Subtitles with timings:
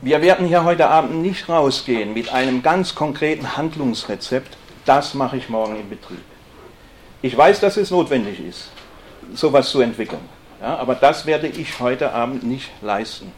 [0.00, 5.48] Wir werden hier heute Abend nicht rausgehen mit einem ganz konkreten Handlungsrezept, das mache ich
[5.48, 6.22] morgen im Betrieb.
[7.20, 8.70] Ich weiß, dass es notwendig ist,
[9.34, 10.28] sowas zu entwickeln,
[10.60, 13.32] ja, aber das werde ich heute Abend nicht leisten.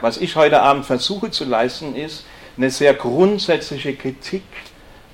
[0.00, 2.24] Was ich heute Abend versuche zu leisten, ist
[2.56, 4.42] eine sehr grundsätzliche Kritik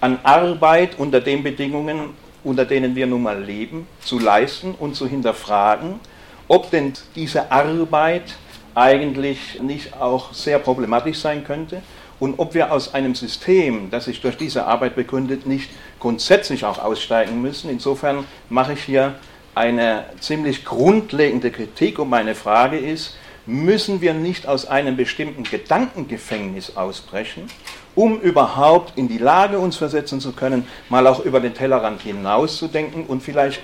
[0.01, 2.15] an Arbeit unter den Bedingungen,
[2.45, 6.01] unter denen wir nun mal leben, zu leisten und zu hinterfragen,
[6.47, 8.37] ob denn diese Arbeit
[8.79, 11.83] eigentlich nicht auch sehr problematisch sein könnte
[12.21, 16.79] und ob wir aus einem System, das sich durch diese Arbeit begründet, nicht grundsätzlich auch
[16.79, 17.71] aussteigen müssen.
[17.71, 19.17] Insofern mache ich hier
[19.57, 26.77] eine ziemlich grundlegende Kritik und meine Frage ist, müssen wir nicht aus einem bestimmten Gedankengefängnis
[26.77, 27.49] ausbrechen,
[27.97, 33.07] um überhaupt in die Lage uns versetzen zu können, mal auch über den Tellerrand hinauszudenken
[33.07, 33.61] und vielleicht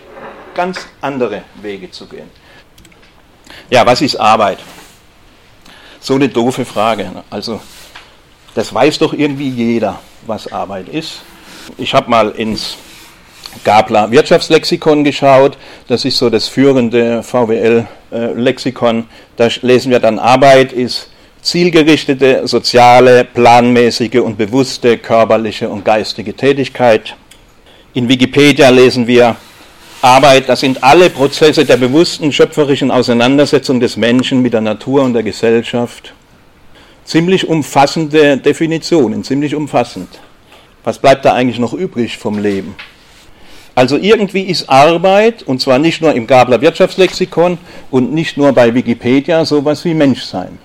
[0.55, 2.29] ganz andere Wege zu gehen.
[3.71, 4.59] Ja, was ist Arbeit?
[6.07, 7.11] So eine doofe Frage.
[7.31, 7.63] Also,
[8.55, 11.23] das weiß doch irgendwie jeder, was Arbeit ist.
[11.79, 12.77] Ich habe mal ins
[13.65, 15.57] Gabler Wirtschaftslexikon geschaut.
[15.89, 19.07] Das ist so das führende VWL-Lexikon.
[19.39, 21.09] Da lesen wir dann, Arbeit ist
[21.41, 27.17] zielgerichtete, soziale, planmäßige und bewusste körperliche und geistige Tätigkeit.
[27.95, 29.37] In Wikipedia lesen wir,
[30.05, 35.15] Arbeit, das sind alle Prozesse der bewussten schöpferischen Auseinandersetzung des Menschen mit der Natur und
[35.15, 36.13] der Gesellschaft.
[37.07, 40.09] Ziemlich umfassende Definitionen, ziemlich umfassend.
[40.85, 42.77] Was bleibt da eigentlich noch übrig vom Leben?
[43.75, 47.57] Also irgendwie ist Arbeit, und zwar nicht nur im Gabler Wirtschaftslexikon
[47.91, 50.59] und nicht nur bei Wikipedia, sowas wie Menschsein.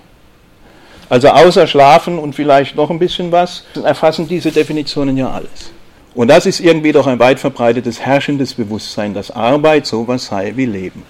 [1.08, 5.72] Also außer Schlafen und vielleicht noch ein bisschen was, erfassen diese Definitionen ja alles.
[6.14, 10.66] Und das ist irgendwie doch ein weit verbreitetes herrschendes Bewusstsein, dass Arbeit sowas sei wie
[10.66, 11.04] Leben.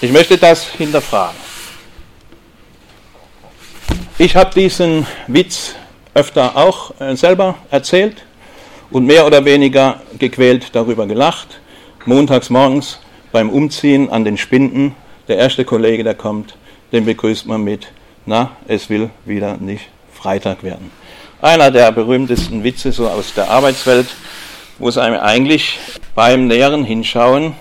[0.00, 1.36] Ich möchte das hinterfragen.
[4.18, 5.74] Ich habe diesen Witz
[6.14, 8.24] öfter auch äh, selber erzählt
[8.90, 11.60] und mehr oder weniger gequält darüber gelacht.
[12.06, 13.00] Montags morgens
[13.32, 14.94] beim Umziehen an den Spinden,
[15.28, 16.56] der erste Kollege, der kommt,
[16.92, 17.88] den begrüßt man mit,
[18.24, 20.90] na, es will wieder nicht Freitag werden
[21.46, 24.08] einer der berühmtesten Witze so aus der Arbeitswelt,
[24.80, 25.78] wo es einem eigentlich
[26.16, 27.54] beim näheren Hinschauen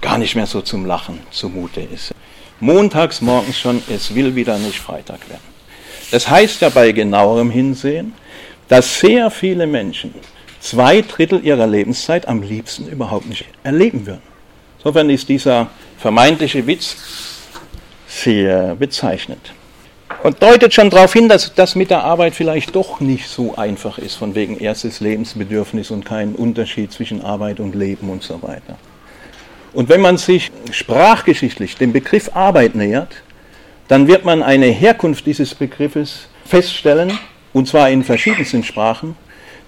[0.00, 2.12] gar nicht mehr so zum Lachen zumute ist.
[2.58, 5.42] Montags morgens schon, es will wieder nicht Freitag werden.
[6.10, 8.12] Das heißt ja bei genauerem Hinsehen,
[8.66, 10.12] dass sehr viele Menschen
[10.60, 14.22] zwei Drittel ihrer Lebenszeit am liebsten überhaupt nicht erleben würden.
[14.78, 16.96] Insofern ist dieser vermeintliche Witz
[18.08, 19.52] sehr bezeichnend.
[20.22, 23.98] Und deutet schon darauf hin, dass das mit der Arbeit vielleicht doch nicht so einfach
[23.98, 28.78] ist, von wegen erstes Lebensbedürfnis und kein Unterschied zwischen Arbeit und Leben und so weiter.
[29.72, 33.22] Und wenn man sich sprachgeschichtlich dem Begriff Arbeit nähert,
[33.88, 37.18] dann wird man eine Herkunft dieses Begriffes feststellen,
[37.52, 39.16] und zwar in verschiedensten Sprachen,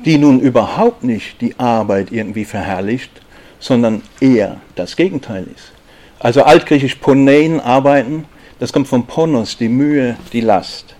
[0.04, 3.10] die nun überhaupt nicht die Arbeit irgendwie verherrlicht,
[3.59, 5.72] sondern eher das Gegenteil ist.
[6.20, 8.26] Also altgriechisch Ponein arbeiten
[8.59, 10.94] das kommt vom Ponos, die Mühe, die Last.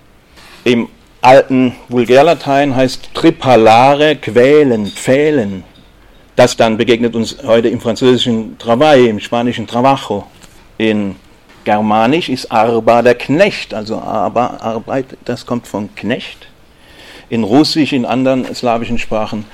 [0.65, 0.89] Im
[1.21, 5.65] alten Vulgärlatein heißt tripalare, quälen, pfählen.
[6.37, 10.27] Das dann begegnet uns heute im französischen Travail, im spanischen Trabajo.
[10.79, 11.17] In
[11.65, 16.49] Germanisch ist Arba der Knecht, also Arba, Arbeit, das kommt von Knecht.
[17.31, 19.47] In Russisch, in anderen slawischen Sprachen,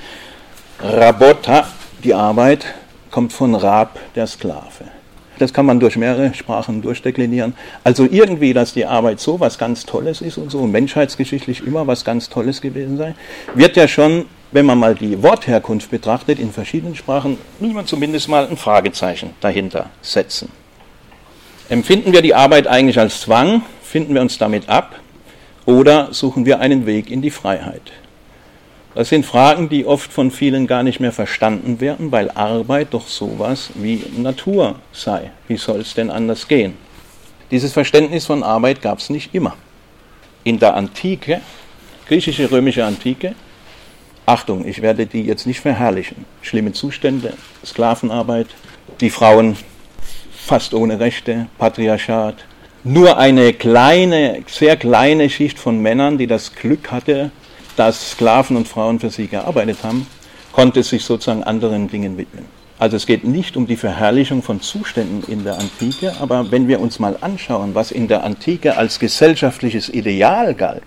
[0.79, 1.67] Rabota,
[2.03, 2.65] die Arbeit,
[3.11, 5.00] kommt von Rab, der Sklave.
[5.41, 7.55] Das kann man durch mehrere Sprachen durchdeklinieren.
[7.83, 12.05] Also irgendwie, dass die Arbeit so was ganz Tolles ist und so menschheitsgeschichtlich immer was
[12.05, 13.15] ganz Tolles gewesen sei,
[13.55, 18.29] wird ja schon, wenn man mal die Wortherkunft betrachtet, in verschiedenen Sprachen, muss man zumindest
[18.29, 20.49] mal ein Fragezeichen dahinter setzen.
[21.69, 23.63] Empfinden wir die Arbeit eigentlich als Zwang?
[23.81, 24.99] Finden wir uns damit ab?
[25.65, 27.81] Oder suchen wir einen Weg in die Freiheit?
[28.93, 33.07] Das sind Fragen, die oft von vielen gar nicht mehr verstanden werden, weil Arbeit doch
[33.07, 35.31] sowas wie Natur sei.
[35.47, 36.73] Wie soll es denn anders gehen?
[37.51, 39.55] Dieses Verständnis von Arbeit gab es nicht immer.
[40.43, 41.39] In der Antike,
[42.07, 43.35] griechische, römische Antike,
[44.25, 47.33] Achtung, ich werde die jetzt nicht verherrlichen, schlimme Zustände,
[47.65, 48.47] Sklavenarbeit,
[48.99, 49.57] die Frauen
[50.31, 52.35] fast ohne Rechte, Patriarchat,
[52.83, 57.31] nur eine kleine, sehr kleine Schicht von Männern, die das Glück hatte,
[57.75, 60.07] dass Sklaven und Frauen für sie gearbeitet haben,
[60.51, 62.45] konnte sich sozusagen anderen Dingen widmen.
[62.79, 66.79] Also es geht nicht um die Verherrlichung von Zuständen in der Antike, aber wenn wir
[66.79, 70.81] uns mal anschauen, was in der Antike als gesellschaftliches Ideal galt,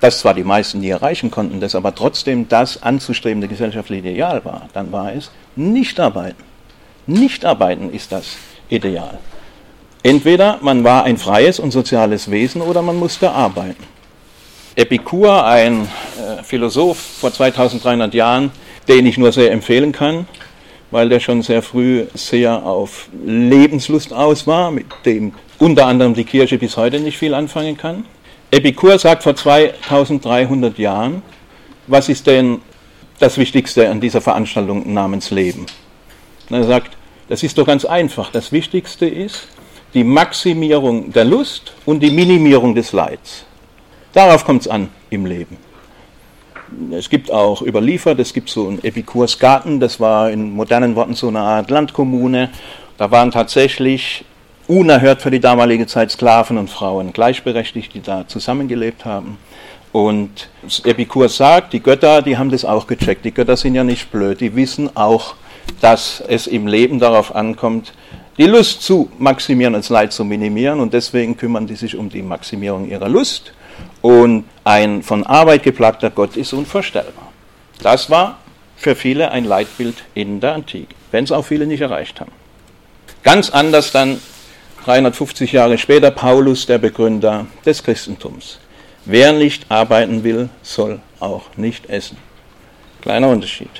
[0.00, 4.68] das zwar die meisten nie erreichen konnten, das aber trotzdem das anzustrebende gesellschaftliche Ideal war,
[4.72, 6.42] dann war es nicht arbeiten.
[7.06, 8.36] Nicht arbeiten ist das
[8.68, 9.18] Ideal.
[10.02, 13.84] Entweder man war ein freies und soziales Wesen oder man musste arbeiten.
[14.80, 18.50] Epikur, ein äh, Philosoph vor 2300 Jahren,
[18.88, 20.26] den ich nur sehr empfehlen kann,
[20.90, 26.24] weil der schon sehr früh sehr auf Lebenslust aus war, mit dem unter anderem die
[26.24, 28.06] Kirche bis heute nicht viel anfangen kann.
[28.50, 31.20] Epikur sagt vor 2300 Jahren,
[31.86, 32.62] was ist denn
[33.18, 35.66] das Wichtigste an dieser Veranstaltung namens Leben?
[36.48, 36.96] Und er sagt,
[37.28, 38.32] das ist doch ganz einfach.
[38.32, 39.46] Das Wichtigste ist
[39.92, 43.44] die Maximierung der Lust und die Minimierung des Leids.
[44.12, 45.56] Darauf kommt es an im Leben.
[46.92, 51.14] Es gibt auch überliefert, es gibt so einen Epikurs Garten, das war in modernen Worten
[51.14, 52.50] so eine Art Landkommune.
[52.96, 54.24] Da waren tatsächlich
[54.68, 59.38] unerhört für die damalige Zeit Sklaven und Frauen gleichberechtigt, die da zusammengelebt haben.
[59.92, 60.48] Und
[60.84, 63.24] Epikur sagt, die Götter, die haben das auch gecheckt.
[63.24, 65.34] Die Götter sind ja nicht blöd, die wissen auch,
[65.80, 67.92] dass es im Leben darauf ankommt,
[68.38, 70.78] die Lust zu maximieren und das Leid zu minimieren.
[70.78, 73.52] Und deswegen kümmern die sich um die Maximierung ihrer Lust.
[74.02, 77.32] Und ein von Arbeit geplagter Gott ist unvorstellbar.
[77.82, 78.38] Das war
[78.76, 82.32] für viele ein Leitbild in der Antike, wenn es auch viele nicht erreicht haben.
[83.22, 84.20] Ganz anders dann
[84.84, 88.58] 350 Jahre später Paulus, der Begründer des Christentums.
[89.04, 92.16] Wer nicht arbeiten will, soll auch nicht essen.
[93.02, 93.70] Kleiner Unterschied.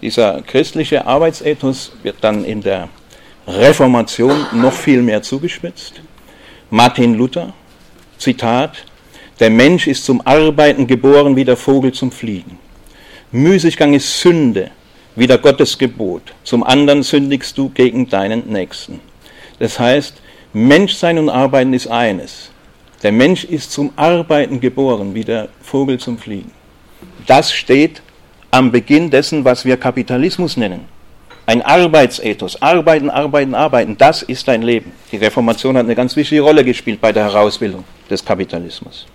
[0.00, 2.88] Dieser christliche Arbeitsethos wird dann in der
[3.46, 6.00] Reformation noch viel mehr zugespitzt.
[6.70, 7.52] Martin Luther,
[8.22, 8.84] Zitat,
[9.40, 12.56] der Mensch ist zum Arbeiten geboren wie der Vogel zum Fliegen.
[13.32, 14.70] Müßiggang ist Sünde,
[15.16, 16.32] wie der Gottes Gebot.
[16.44, 19.00] Zum anderen sündigst du gegen deinen Nächsten.
[19.58, 20.14] Das heißt,
[20.52, 22.50] Menschsein und Arbeiten ist eines.
[23.02, 26.52] Der Mensch ist zum Arbeiten geboren, wie der Vogel zum Fliegen.
[27.26, 28.02] Das steht
[28.52, 30.84] am Beginn dessen, was wir Kapitalismus nennen.
[31.46, 32.62] Ein Arbeitsethos.
[32.62, 33.96] Arbeiten, arbeiten, arbeiten.
[33.98, 34.92] Das ist dein Leben.
[35.10, 37.82] Die Reformation hat eine ganz wichtige Rolle gespielt bei der Herausbildung
[38.12, 39.06] des Kapitalismus.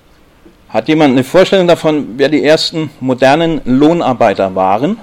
[0.69, 4.97] Hat jemand eine Vorstellung davon, wer die ersten modernen Lohnarbeiter waren?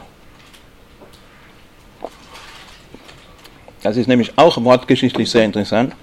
[3.83, 5.95] Das ist nämlich auch wortgeschichtlich sehr interessant.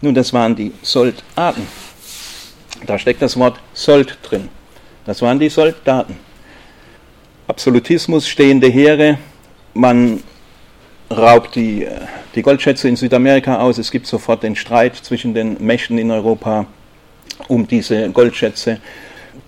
[0.00, 1.66] Nun, das waren die Soldaten.
[2.86, 4.48] Da steckt das Wort Sold drin.
[5.04, 6.16] Das waren die Soldaten.
[7.48, 9.18] Absolutismus, stehende Heere,
[9.74, 10.22] man
[11.10, 11.86] raubt die,
[12.34, 16.66] die Goldschätze in Südamerika aus, es gibt sofort den Streit zwischen den Mächten in Europa
[17.48, 18.78] um diese Goldschätze.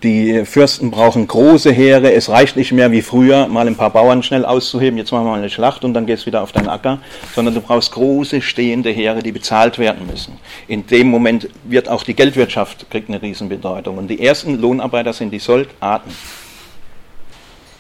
[0.03, 2.13] Die Fürsten brauchen große Heere.
[2.13, 4.99] Es reicht nicht mehr wie früher, mal ein paar Bauern schnell auszuheben.
[4.99, 6.99] Jetzt machen wir mal eine Schlacht und dann gehst du wieder auf deinen Acker.
[7.35, 10.39] Sondern du brauchst große stehende Heere, die bezahlt werden müssen.
[10.69, 13.99] In dem Moment wird auch die Geldwirtschaft kriegt eine Riesenbedeutung.
[13.99, 16.11] Und die ersten Lohnarbeiter sind die Soldaten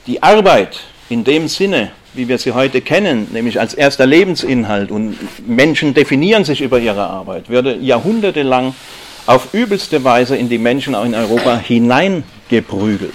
[0.07, 5.17] die Arbeit in dem Sinne, wie wir sie heute kennen, nämlich als erster Lebensinhalt und
[5.47, 8.75] Menschen definieren sich über ihre Arbeit, würde jahrhundertelang
[9.26, 13.15] auf übelste Weise in die Menschen auch in Europa hineingeprügelt.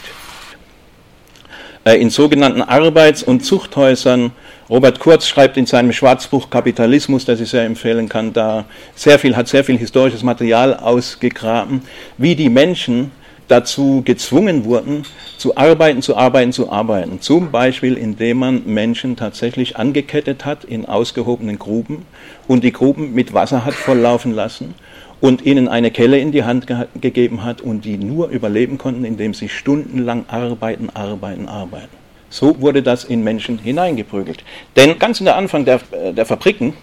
[1.86, 4.32] Äh, in sogenannten Arbeits- und Zuchthäusern,
[4.70, 8.66] Robert Kurz schreibt in seinem Schwarzbuch Kapitalismus, das ich sehr empfehlen kann, da
[8.96, 11.82] sehr viel, hat sehr viel historisches Material ausgegraben,
[12.18, 13.12] wie die Menschen
[13.48, 15.04] dazu gezwungen wurden,
[15.38, 17.20] zu arbeiten, zu arbeiten, zu arbeiten.
[17.22, 22.06] Zum Beispiel, indem man Menschen tatsächlich angekettet hat in ausgehobenen Gruben
[22.48, 24.76] und die Gruben mit Wasser hat volllaufen lassen
[25.22, 29.06] und ihnen eine Kelle in die Hand ge gegeben hat und die nur überleben konnten,
[29.06, 31.98] indem sie stundenlang arbeiten, arbeiten, arbeiten.
[32.30, 34.44] So wurde das in Menschen hineingeprügelt.
[34.76, 36.74] Denn ganz in der Anfang der, äh, der Fabriken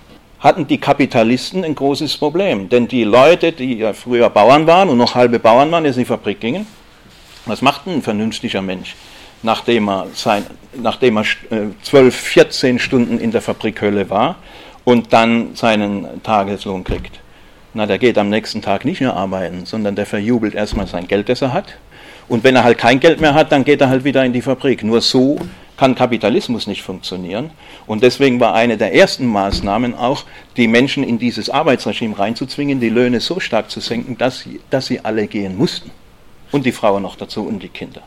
[0.41, 2.69] hatten die Kapitalisten ein großes Problem.
[2.69, 6.03] Denn die Leute, die ja früher Bauern waren und noch halbe Bauern waren, jetzt in
[6.03, 6.67] die Fabrik gingen,
[7.47, 8.97] was macht ein vernünftiger Mensch,
[9.43, 10.45] nachdem er, sein,
[10.75, 11.25] nachdem er
[11.83, 14.37] 12, 14 Stunden in der Fabrikhölle war
[14.85, 17.21] und dann seinen Tageslohn kriegt?
[17.77, 21.29] Na, der geht am nächsten Tag nicht mehr arbeiten, sondern der verjubelt erstmal sein Geld,
[21.29, 21.77] das er hat.
[22.27, 24.41] Und wenn er halt kein Geld mehr hat, dann geht er halt wieder in die
[24.41, 24.83] Fabrik.
[24.83, 25.39] Nur so
[25.77, 27.51] kann Kapitalismus nicht funktionieren.
[27.87, 30.25] Und deswegen war eine der ersten Maßnahmen auch,
[30.57, 34.87] die Menschen in dieses Arbeitsregime reinzuzwingen, die Löhne so stark zu senken, dass sie, dass
[34.87, 35.91] sie alle gehen mussten.
[36.53, 38.01] Und die Frauen noch dazu und die Kinder.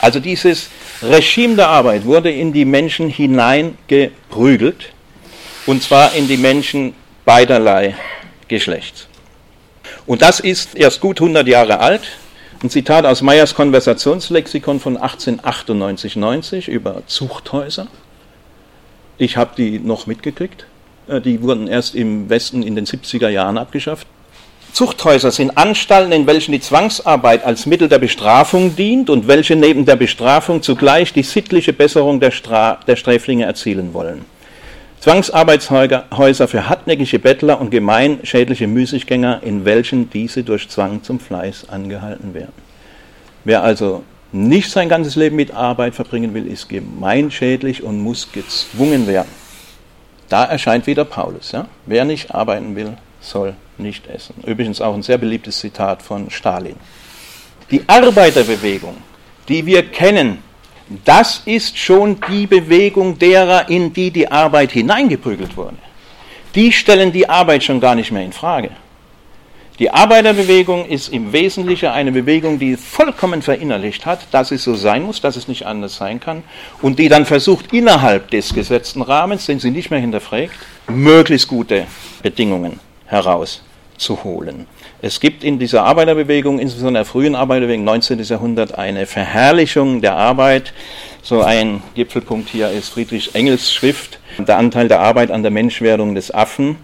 [0.00, 0.70] Also dieses
[1.02, 4.92] Regime der Arbeit wurde in die Menschen hineingeprügelt.
[5.66, 7.94] Und zwar in die Menschen beiderlei
[8.48, 9.06] Geschlechts.
[10.06, 12.02] Und das ist erst gut 100 Jahre alt.
[12.62, 17.86] Ein Zitat aus Meyers Konversationslexikon von 1898-90 über Zuchthäuser.
[19.16, 20.66] Ich habe die noch mitgekriegt.
[21.08, 24.06] Äh, die wurden erst im Westen in den 70er Jahren abgeschafft.
[24.72, 29.86] Zuchthäuser sind Anstalten, in welchen die Zwangsarbeit als Mittel der Bestrafung dient und welche neben
[29.86, 34.24] der Bestrafung zugleich die sittliche Besserung der, Stra der Sträflinge erzielen wollen.
[35.00, 41.68] Zwangsarbeitshäuser für hartnäckige Bettler und gemein schädliche Müßiggänger, in welchen diese durch Zwang zum Fleiß
[41.68, 42.52] angehalten werden.
[43.44, 44.02] Wer also
[44.32, 49.30] nicht sein ganzes Leben mit Arbeit verbringen will, ist gemeinschädlich und muss gezwungen werden.
[50.28, 51.52] Da erscheint wieder Paulus.
[51.52, 51.68] Ja?
[51.86, 54.34] Wer nicht arbeiten will, soll nicht essen.
[54.44, 56.76] Übrigens auch ein sehr beliebtes Zitat von Stalin.
[57.70, 58.96] Die Arbeiterbewegung,
[59.48, 60.42] die wir kennen,
[61.04, 65.76] das ist schon die Bewegung derer, in die die Arbeit hineingeprügelt wurde.
[66.54, 68.70] Die stellen die Arbeit schon gar nicht mehr in Frage.
[69.78, 75.04] Die Arbeiterbewegung ist im Wesentlichen eine Bewegung, die vollkommen verinnerlicht hat, dass es so sein
[75.04, 76.42] muss, dass es nicht anders sein kann
[76.82, 80.50] und die dann versucht, innerhalb des gesetzten Rahmens, den sie nicht mehr hinterfragt,
[80.88, 81.86] möglichst gute
[82.22, 82.80] Bedingungen
[83.98, 84.66] herauszuholen.
[85.02, 88.22] Es gibt in dieser Arbeiterbewegung, insbesondere der frühen Arbeiterbewegung, 19.
[88.22, 90.72] Jahrhundert, eine Verherrlichung der Arbeit.
[91.22, 96.14] So ein Gipfelpunkt hier ist Friedrich Engels Schrift, der Anteil der Arbeit an der Menschwerdung
[96.14, 96.76] des Affen.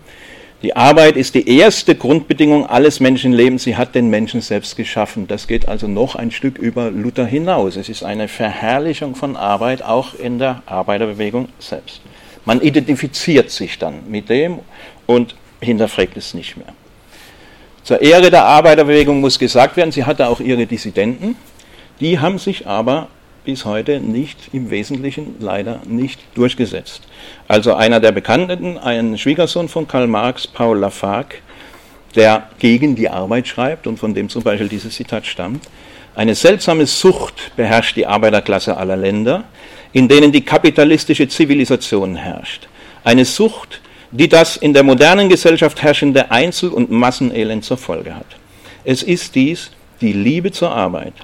[0.63, 3.65] Die Arbeit ist die erste Grundbedingung alles Menschenlebens.
[3.65, 5.27] Sie hat den Menschen selbst geschaffen.
[5.27, 7.77] Das geht also noch ein Stück über Luther hinaus.
[7.77, 12.01] Es ist eine Verherrlichung von Arbeit auch in der Arbeiterbewegung selbst.
[12.47, 14.61] Man identifiziert sich dann mit dem
[15.07, 16.73] und hinterfragt es nicht mehr.
[17.85, 21.37] Zur Ehre der Arbeiterbewegung muss gesagt werden, sie hatte auch ihre Dissidenten.
[22.01, 23.09] Die haben sich aber
[23.45, 27.03] bis heute nicht im Wesentlichen leider nicht durchgesetzt.
[27.47, 31.37] Also einer der Bekannten, ein Schwiegersohn von Karl Marx, Paul Lafargue,
[32.15, 35.69] der gegen die Arbeit schreibt und von dem zum Beispiel dieses Zitat stammt.
[36.15, 39.45] Eine seltsame Sucht beherrscht die Arbeiterklasse aller Länder,
[39.93, 42.67] in denen die kapitalistische Zivilisation herrscht.
[43.03, 43.83] Eine Sucht,
[44.15, 48.37] die das in der modernen Gesellschaft herrschende Einzel- und Massenelend zur Folge hat.
[48.85, 51.15] Es ist dies die Liebe zur Arbeit,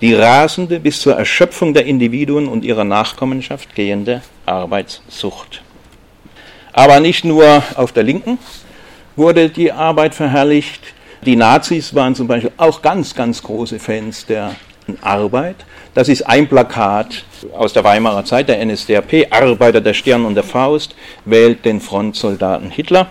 [0.00, 5.62] die rasende bis zur Erschöpfung der Individuen und ihrer Nachkommenschaft gehende Arbeitssucht.
[6.72, 8.38] Aber nicht nur auf der Linken
[9.14, 10.80] wurde die Arbeit verherrlicht.
[11.24, 14.56] Die Nazis waren zum Beispiel auch ganz, ganz große Fans der
[15.02, 15.56] Arbeit.
[15.94, 20.44] Das ist ein Plakat aus der Weimarer Zeit, der NSDAP, Arbeiter der Stern und der
[20.44, 20.94] Faust,
[21.24, 23.08] wählt den Frontsoldaten Hitler.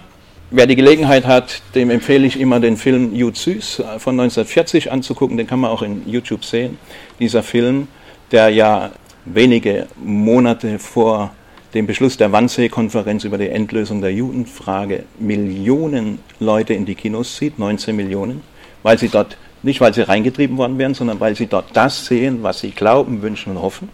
[0.51, 5.38] Wer die Gelegenheit hat, dem empfehle ich immer den Film Jud Süß von 1940 anzugucken,
[5.38, 6.79] den kann man auch in YouTube sehen.
[7.19, 7.88] Dieser Film,
[8.31, 8.91] der ja
[9.25, 11.31] wenige Monate vor
[11.74, 17.59] dem Beschluss der Wannsee-Konferenz über die Endlösung der Judenfrage Millionen Leute in die Kinos zieht,
[17.59, 18.41] 19 Millionen,
[18.81, 22.43] weil sie dort, nicht weil sie reingetrieben worden wären, sondern weil sie dort das sehen,
[22.43, 23.89] was sie glauben, wünschen und hoffen.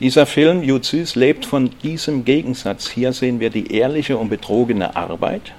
[0.00, 2.88] Dieser Film, Juzis, lebt von diesem Gegensatz.
[2.88, 5.54] Hier sehen wir die ehrliche und betrogene Arbeit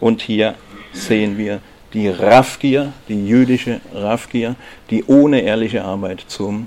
[0.00, 0.54] und hier
[0.92, 1.60] sehen wir
[1.92, 4.56] die Raffgier, die jüdische Raffgier,
[4.90, 6.66] die ohne ehrliche Arbeit zu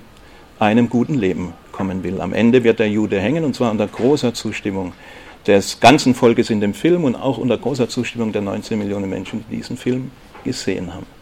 [0.60, 2.22] einem guten Leben kommen will.
[2.22, 4.94] Am Ende wird der Jude hängen und zwar unter großer Zustimmung
[5.48, 9.44] des ganzen Volkes in dem Film und auch unter großer Zustimmung der 19 Millionen Menschen,
[9.50, 10.12] die diesen Film
[10.44, 11.19] gesehen haben.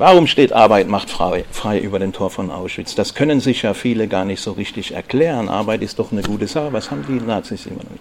[0.00, 2.94] Warum steht Arbeit macht frei, frei über dem Tor von Auschwitz?
[2.94, 5.48] Das können sich ja viele gar nicht so richtig erklären.
[5.48, 6.72] Arbeit ist doch eine gute Sache.
[6.72, 7.98] Was haben die Nazis immer damit?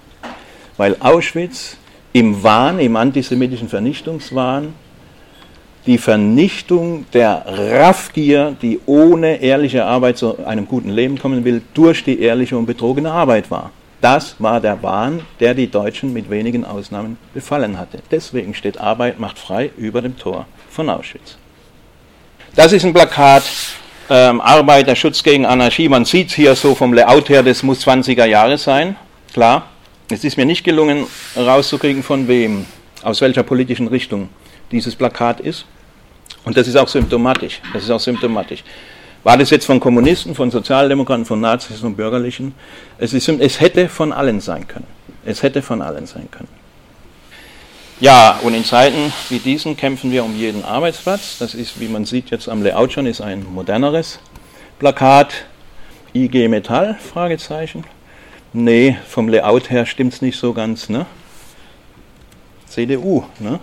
[0.77, 1.77] Weil Auschwitz
[2.13, 4.75] im Wahn, im antisemitischen Vernichtungswahn,
[5.87, 12.03] die Vernichtung der Raffgier, die ohne ehrliche Arbeit zu einem guten Leben kommen will, durch
[12.03, 13.71] die ehrliche und betrogene Arbeit war.
[14.01, 18.03] Das war der Wahn, der die Deutschen mit wenigen Ausnahmen befallen hatte.
[18.11, 21.37] Deswegen steht Arbeit macht frei über dem Tor von Auschwitz.
[22.57, 23.43] Das ist ein Plakat,
[24.09, 25.87] ähm, Arbeiterschutz gegen Anarchie.
[25.89, 28.95] Man sieht es hier so vom Layout her, das muss 20er Jahre sein,
[29.31, 29.67] klar.
[30.09, 32.65] Es ist mir nicht gelungen, rauszukriegen, von wem,
[33.03, 34.29] aus welcher politischen Richtung
[34.71, 35.65] dieses Plakat ist.
[36.45, 37.61] Und das ist auch symptomatisch.
[37.73, 38.63] Das ist auch symptomatisch.
[39.23, 42.55] War das jetzt von Kommunisten, von Sozialdemokraten, von Nazis und Bürgerlichen?
[42.97, 44.87] Es, ist, es hätte von allen sein können.
[45.23, 46.49] Es hätte von allen sein können.
[47.99, 51.39] Ja, und in Zeiten wie diesen kämpfen wir um jeden Arbeitsplatz.
[51.39, 54.19] Das ist, wie man sieht jetzt am Layout schon, ist ein moderneres
[54.77, 55.45] Plakat.
[56.13, 56.95] IG Metall?
[56.99, 57.85] Fragezeichen.
[58.53, 60.89] Nee, vom Layout her stimmt es nicht so ganz.
[60.89, 61.07] Ne?
[62.67, 63.23] CDU.
[63.39, 63.59] Ne?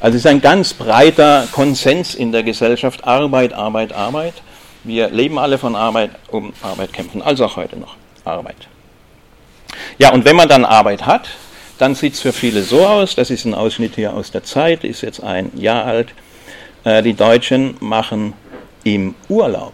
[0.00, 3.02] Also es ist ein ganz breiter Konsens in der Gesellschaft.
[3.04, 4.34] Arbeit, Arbeit, Arbeit.
[4.84, 7.22] Wir leben alle von Arbeit, um Arbeit kämpfen.
[7.22, 8.68] Also auch heute noch Arbeit.
[9.98, 11.28] Ja, und wenn man dann Arbeit hat,
[11.78, 14.84] dann sieht es für viele so aus, das ist ein Ausschnitt hier aus der Zeit,
[14.84, 16.14] ist jetzt ein Jahr alt.
[16.84, 18.34] Äh, die Deutschen machen
[18.84, 19.72] im Urlaub,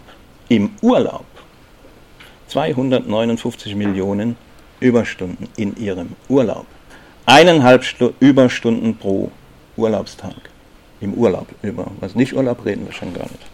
[0.49, 1.25] im Urlaub
[2.47, 4.35] 259 Millionen
[4.79, 6.65] Überstunden in ihrem Urlaub.
[7.25, 9.31] Eineinhalb Stu Überstunden pro
[9.77, 10.35] Urlaubstag.
[10.99, 11.47] Im Urlaub.
[11.61, 13.51] Über was nicht Urlaub reden wir schon gar nicht.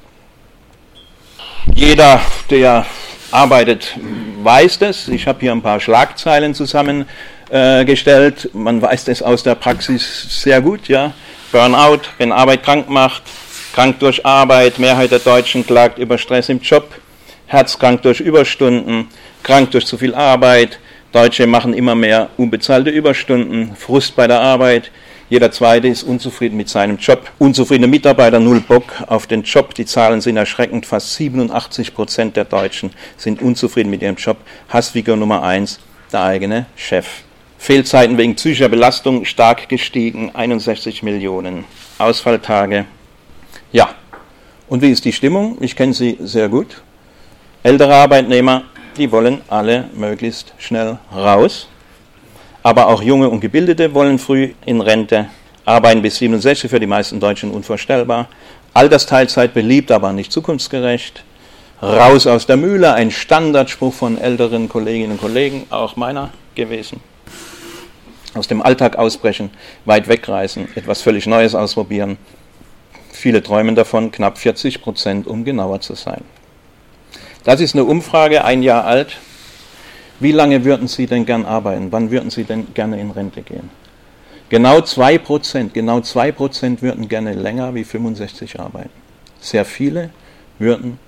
[1.76, 2.86] Jeder, der
[3.32, 3.98] arbeitet,
[4.42, 5.08] weiß das.
[5.10, 7.06] Ich habe hier ein paar Schlagzeilen zusammen
[7.50, 8.50] äh, gestellt.
[8.54, 11.14] Man weiß das aus der Praxis sehr gut, ja.
[11.52, 13.24] Burnout, wenn Arbeit krank macht,
[13.78, 16.96] Krank durch Arbeit, Mehrheit der Deutschen klagt über Stress im Job,
[17.46, 19.08] herzkrank durch Überstunden,
[19.44, 20.80] krank durch zu viel Arbeit,
[21.12, 24.90] Deutsche machen immer mehr unbezahlte Überstunden, Frust bei der Arbeit,
[25.30, 27.30] jeder Zweite ist unzufrieden mit seinem Job.
[27.38, 29.76] Unzufriedene Mitarbeiter, null Bock auf den Job.
[29.76, 30.86] Die Zahlen sind erschreckend.
[30.86, 34.38] Fast 87 Prozent der Deutschen sind unzufrieden mit ihrem Job.
[34.70, 35.80] Hassfigur Nummer eins,
[36.14, 37.27] der eigene Chef.
[37.58, 41.66] Fehlzeiten wegen psychischer Belastung stark gestiegen, 61 Millionen.
[41.98, 42.86] Ausfalltage.
[43.72, 43.90] Ja.
[44.68, 45.58] Und wie ist die Stimmung?
[45.62, 46.82] Ich kenne sie sehr gut.
[47.64, 48.64] Ältere Arbeitnehmer,
[48.98, 51.68] die wollen alle möglichst schnell raus
[52.68, 55.28] aber auch junge und Gebildete wollen früh in Rente.
[55.64, 58.28] Arbeiten bis 67 für die meisten Deutschen unvorstellbar.
[58.74, 61.24] Altersteilzeit beliebt, aber nicht zukunftsgerecht.
[61.82, 67.00] Raus aus der Mühle, ein Standardspruch von älteren Kolleginnen und Kollegen, auch meiner gewesen.
[68.38, 69.50] Aus dem Alltag ausbrechen,
[69.86, 72.18] weit wegreisen, etwas völlig Neues ausprobieren.
[73.12, 76.22] Viele träumen davon, knapp 40 Prozent, um genauer zu sein.
[77.44, 79.18] Das ist eine Umfrage, ein Jahr alt,
[80.20, 81.92] wie lange würden Sie denn gern arbeiten?
[81.92, 83.70] Wann würden Sie denn gerne in Rente gehen?
[84.50, 88.90] Genau 2%, genau 2% würden gerne länger wie 65 arbeiten.
[89.40, 90.10] Sehr viele
[90.58, 91.00] würden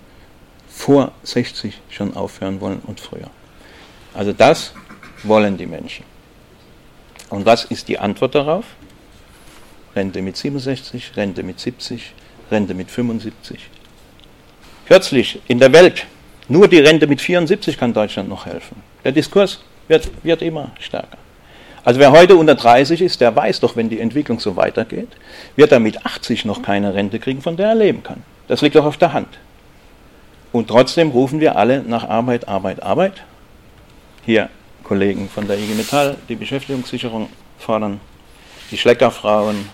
[0.69, 3.29] vor 60 schon aufhören wollen und früher.
[4.13, 4.73] Also das
[5.23, 6.05] wollen die Menschen.
[7.29, 8.65] Und was ist die Antwort darauf?
[9.95, 12.13] Rente mit 67, Rente mit 70,
[12.51, 13.59] Rente mit 75.
[14.87, 16.05] Kürzlich in der Welt,
[16.47, 18.81] nur die Rente mit 74 kann Deutschland noch helfen.
[19.03, 21.17] Der Diskurs wird, wird immer stärker.
[21.83, 25.09] Also wer heute unter 30 ist, der weiß doch, wenn die Entwicklung so weitergeht,
[25.55, 28.23] wird er mit 80 noch keine Rente kriegen, von der er leben kann.
[28.47, 29.27] Das liegt doch auf der Hand.
[30.51, 33.23] Und trotzdem rufen wir alle nach Arbeit, Arbeit, Arbeit.
[34.25, 34.49] Hier
[34.89, 37.29] Kollegen von der IG Metall, die Beschäftigungssicherung
[37.59, 38.01] fordern,
[38.71, 39.69] die Schleckerfrauen,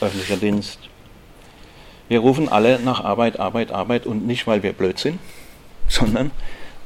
[0.00, 0.78] öffentlicher Dienst.
[2.08, 5.18] Wir rufen alle nach Arbeit, Arbeit, Arbeit und nicht, weil wir blöd sind,
[5.88, 6.30] sondern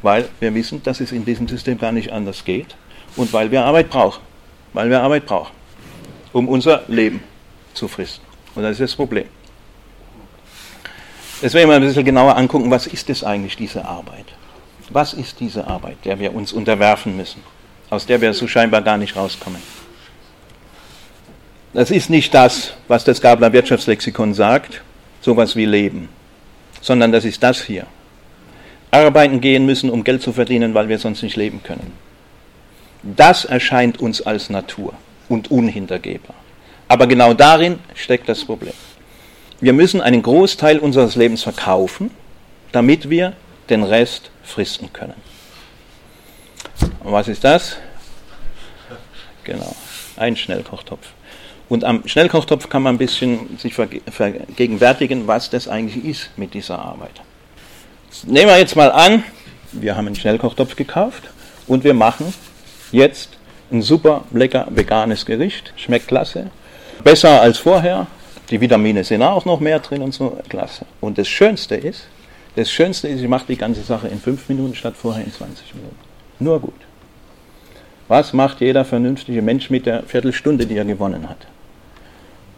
[0.03, 2.75] weil wir wissen, dass es in diesem System gar nicht anders geht
[3.15, 4.23] und weil wir Arbeit brauchen.
[4.73, 5.53] Weil wir Arbeit brauchen,
[6.33, 7.23] um unser Leben
[7.75, 8.25] zu fristen.
[8.57, 9.27] Und das ist das Problem.
[11.43, 14.27] Werden wir ein bisschen genauer angucken, was ist es eigentlich, diese Arbeit?
[14.91, 17.43] Was ist diese Arbeit, der wir uns unterwerfen müssen,
[17.91, 19.63] aus der wir so scheinbar gar nicht rauskommen?
[21.73, 24.83] Das ist nicht das, was das Gabler Wirtschaftslexikon sagt,
[25.21, 26.09] sowas wie Leben,
[26.81, 27.87] sondern das ist das hier
[28.91, 31.93] arbeiten gehen müssen, um Geld zu verdienen, weil wir sonst nicht leben können.
[33.03, 34.95] Das erscheint uns als Natur
[35.29, 36.35] und unhintergehbar.
[36.89, 38.75] Aber genau darin steckt das Problem.
[39.61, 42.11] Wir müssen einen Großteil unseres Lebens verkaufen,
[42.73, 43.35] damit wir
[43.71, 45.15] den Rest fristen können.
[47.03, 47.77] Und was ist das?
[49.45, 49.75] Genau,
[50.17, 51.07] ein Schnellkochtopf.
[51.69, 56.81] Und am Schnellkochtopf kann man ein bisschen sich vergegenwärtigen, was das eigentlich ist mit dieser
[56.81, 57.23] Arbeit.
[58.25, 59.23] Nehmen wir jetzt mal an,
[59.73, 61.31] wir haben einen Schnellkochtopf gekauft
[61.69, 62.35] und wir machen
[62.91, 63.39] jetzt
[63.71, 65.73] ein super lecker veganes Gericht.
[65.77, 66.51] Schmeckt klasse.
[67.05, 68.09] Besser als vorher.
[68.51, 70.39] Die Vitamine sind auch noch mehr drin und so.
[70.49, 70.87] Klasse.
[71.01, 72.09] Und das Schönste ist,
[72.57, 75.75] das Schönste ist, ich mache die ganze Sache in 5 Minuten statt vorher in 20
[75.75, 75.97] Minuten.
[76.39, 76.75] Nur gut.
[78.09, 81.47] Was macht jeder vernünftige Mensch mit der Viertelstunde, die er gewonnen hat?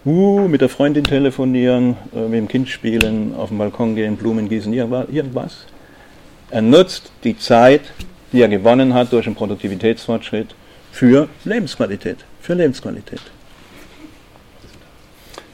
[0.04, 4.48] uh, mit der Freundin telefonieren, äh, mit dem Kind spielen, auf dem Balkon gehen, Blumen
[4.48, 5.66] gießen, irgendwas.
[6.50, 7.82] Er nutzt die Zeit,
[8.32, 10.54] die er gewonnen hat durch einen Produktivitätsfortschritt,
[10.90, 13.22] für Lebensqualität, für Lebensqualität.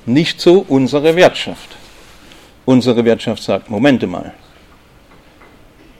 [0.06, 1.76] Nicht so unsere Wirtschaft.
[2.68, 4.34] Unsere Wirtschaft sagt, Momente mal,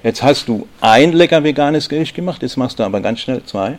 [0.03, 3.79] jetzt hast du ein lecker veganes Gericht gemacht, jetzt machst du aber ganz schnell zwei,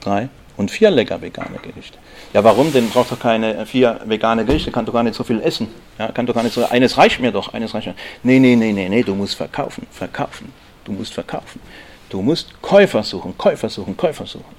[0.00, 1.96] drei und vier lecker vegane Gerichte.
[2.32, 2.90] Ja, warum denn?
[2.90, 5.68] Braucht doch keine vier vegane Gerichte, kann doch gar nicht so viel essen.
[5.96, 7.94] Ja, kann doch gar nicht so, eines reicht mir doch, eines reicht mir.
[8.24, 10.52] Nee, nee, nee, nee, nee, du musst verkaufen, verkaufen.
[10.82, 11.60] Du musst verkaufen.
[12.08, 14.56] Du musst Käufer suchen, Käufer suchen, Käufer suchen.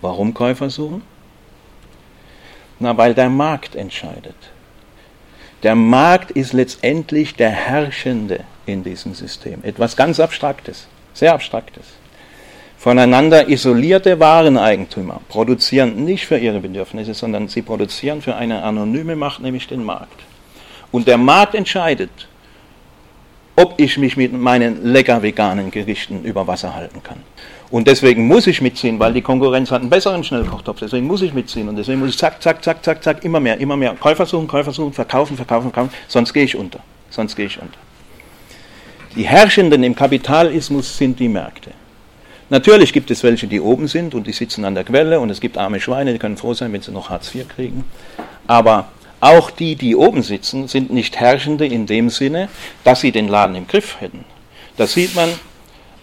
[0.00, 1.02] Warum Käufer suchen?
[2.80, 4.34] Na, weil der Markt entscheidet.
[5.62, 9.60] Der Markt ist letztendlich der Herrschende in diesem System.
[9.62, 11.84] Etwas ganz Abstraktes, sehr Abstraktes.
[12.78, 19.40] Voneinander isolierte Wareneigentümer produzieren nicht für ihre Bedürfnisse, sondern sie produzieren für eine anonyme Macht,
[19.40, 20.22] nämlich den Markt.
[20.92, 22.28] Und der Markt entscheidet,
[23.56, 27.22] ob ich mich mit meinen lecker veganen Gerichten über Wasser halten kann.
[27.70, 30.78] Und deswegen muss ich mitziehen, weil die Konkurrenz hat einen besseren Schnellkochtopf.
[30.80, 31.68] Deswegen muss ich mitziehen.
[31.68, 33.94] Und deswegen muss ich zack, zack, zack, zack, zack, immer mehr, immer mehr.
[33.98, 35.94] Käufer suchen, Käufer suchen, verkaufen, verkaufen, verkaufen.
[36.06, 36.80] Sonst gehe ich unter.
[37.10, 37.78] Sonst gehe ich unter.
[39.16, 41.70] Die Herrschenden im Kapitalismus sind die Märkte.
[42.48, 45.40] Natürlich gibt es welche, die oben sind und die sitzen an der Quelle und es
[45.40, 47.84] gibt arme Schweine, die können froh sein, wenn sie noch Hartz IV kriegen.
[48.46, 52.48] Aber auch die, die oben sitzen, sind nicht Herrschende in dem Sinne,
[52.84, 54.24] dass sie den Laden im Griff hätten.
[54.76, 55.30] Das sieht man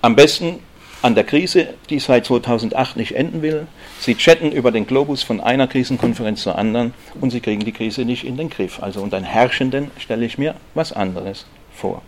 [0.01, 0.59] am besten
[1.03, 3.67] an der Krise, die seit 2008 nicht enden will.
[3.99, 8.05] Sie chatten über den Globus von einer Krisenkonferenz zur anderen und sie kriegen die Krise
[8.05, 8.81] nicht in den Griff.
[8.81, 12.01] Also unter einen Herrschenden stelle ich mir was anderes vor.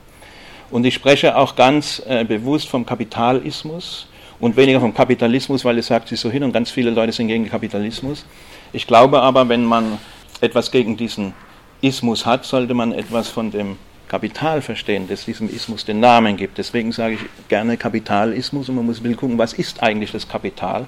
[0.72, 4.08] Und ich spreche auch ganz äh, bewusst vom Kapitalismus
[4.40, 7.28] und weniger vom Kapitalismus, weil es sagt sich so hin und ganz viele Leute sind
[7.28, 8.26] gegen den Kapitalismus.
[8.72, 10.00] Ich glaube aber, wenn man
[10.40, 11.34] etwas gegen diesen
[11.82, 13.78] Ismus hat, sollte man etwas von dem
[14.16, 16.58] Kapital verstehen, das diesem Ismus den Namen gibt.
[16.58, 20.84] Deswegen sage ich gerne Kapitalismus und man muss will gucken, was ist eigentlich das Kapital.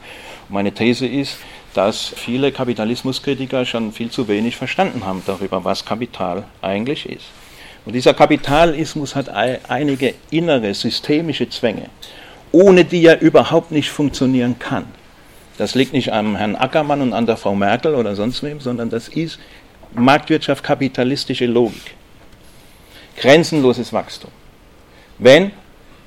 [0.48, 1.36] Und meine These ist,
[1.74, 7.26] dass viele Kapitalismuskritiker schon viel zu wenig verstanden haben darüber, was Kapital eigentlich ist.
[7.86, 11.90] Und dieser Kapitalismus hat einige innere systemische Zwänge,
[12.54, 14.86] ohne die er überhaupt nicht funktionieren kann.
[15.58, 18.90] Das liegt nicht am Herrn Ackermann und an der Frau Merkel oder sonst wem, sondern
[18.90, 19.38] das ist
[19.94, 21.98] Marktwirtschaft, kapitalistische Logik
[23.18, 24.32] grenzenloses Wachstum.
[25.18, 25.52] Wenn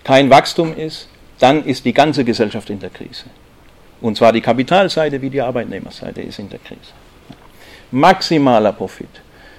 [0.04, 3.24] kein Wachstum ist, dann ist die ganze Gesellschaft in der Krise.
[4.00, 6.92] Und zwar die Kapitalseite wie die Arbeitnehmerseite ist in der Krise.
[7.90, 9.08] Maximaler Profit.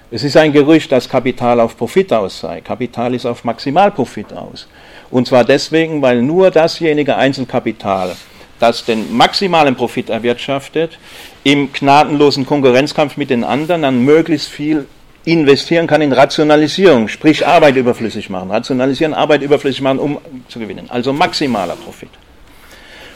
[0.09, 2.61] Es ist ein Gerücht, dass Kapital auf Profit aus sei.
[2.61, 4.67] Kapital ist auf Maximalprofit aus.
[5.09, 8.15] Und zwar deswegen, weil nur dasjenige Einzelkapital,
[8.59, 10.97] das den maximalen Profit erwirtschaftet,
[11.43, 14.87] im gnadenlosen Konkurrenzkampf mit den anderen dann möglichst viel
[15.25, 18.49] investieren kann in Rationalisierung, sprich Arbeit überflüssig machen.
[18.49, 20.89] Rationalisieren, Arbeit überflüssig machen, um zu gewinnen.
[20.89, 22.09] Also maximaler Profit.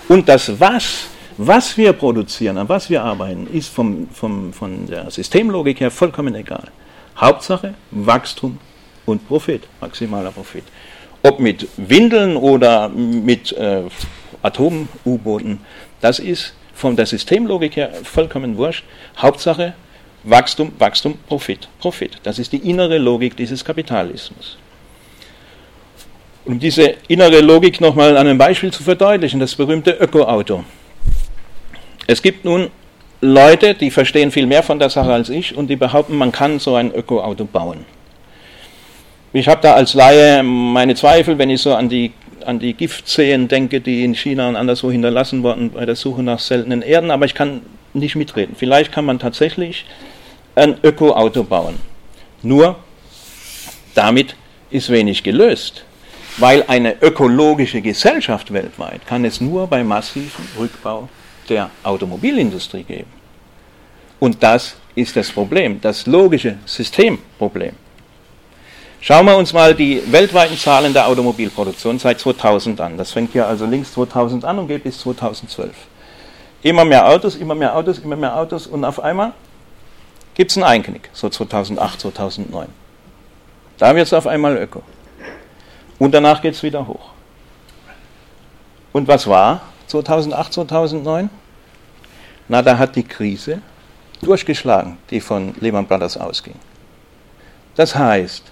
[0.08, 5.10] Und das Was, was wir produzieren, an was wir arbeiten, ist vom, vom, von der
[5.10, 6.66] Systemlogik her vollkommen egal.
[7.18, 8.60] Hauptsache Wachstum
[9.06, 10.64] und Profit, maximaler Profit.
[11.24, 13.84] Ob mit Windeln oder mit äh,
[14.44, 15.60] Atom-U-Booten,
[16.02, 18.84] das ist von der Systemlogik her vollkommen wurscht.
[19.18, 19.74] Hauptsache
[20.26, 22.18] Wachstum, Wachstum, Profit, Profit.
[22.24, 24.58] Das ist die innere Logik dieses Kapitalismus.
[26.46, 30.64] Um diese innere Logik nochmal an einem Beispiel zu verdeutlichen, das berühmte Öko-Auto.
[32.08, 32.70] Es gibt nun
[33.22, 36.60] Leute, die verstehen viel mehr von der Sache als ich und die behaupten, man kann
[36.60, 37.86] so ein Öko-Auto bauen.
[39.34, 42.14] Ich habe da als Laie meine Zweifel, wenn ich so an die,
[42.46, 46.40] an die Giftzehen denke, die in China und anderswo hinterlassen wurden bei der Suche nach
[46.40, 47.62] seltenen Erden, aber ich kann
[47.94, 48.56] nicht mitreden.
[48.58, 49.86] Vielleicht kann man tatsächlich
[50.56, 51.80] ein Öko-Auto bauen.
[52.42, 52.78] Nur
[53.94, 54.36] damit
[54.70, 55.86] ist wenig gelöst,
[56.38, 61.10] weil eine ökologische Gesellschaft weltweit kann es nur bei massivem Rückbau
[61.50, 63.12] der Automobilindustrie geben.
[64.20, 67.74] Und das ist das Problem, das logische Systemproblem.
[69.02, 72.98] Schauen wir uns mal die weltweiten Zahlen der Automobilproduktion seit 2000 an.
[72.98, 75.76] Das fängt hier also links 2000 an und geht bis 2012.
[76.64, 79.34] Immer mehr Autos, immer mehr Autos, immer mehr Autos und auf einmal
[80.36, 82.68] gibt es einen Einknick, so 2008, 2009.
[83.78, 84.84] Da wird es auf einmal Öko.
[85.98, 87.10] Und danach geht es wieder hoch.
[88.94, 91.30] Und was war 2008, 2009?
[92.48, 93.62] Na, da hat die Krise
[94.22, 96.56] durchgeschlagen, die von Lehman Brothers ausging.
[97.76, 98.44] Das heißt,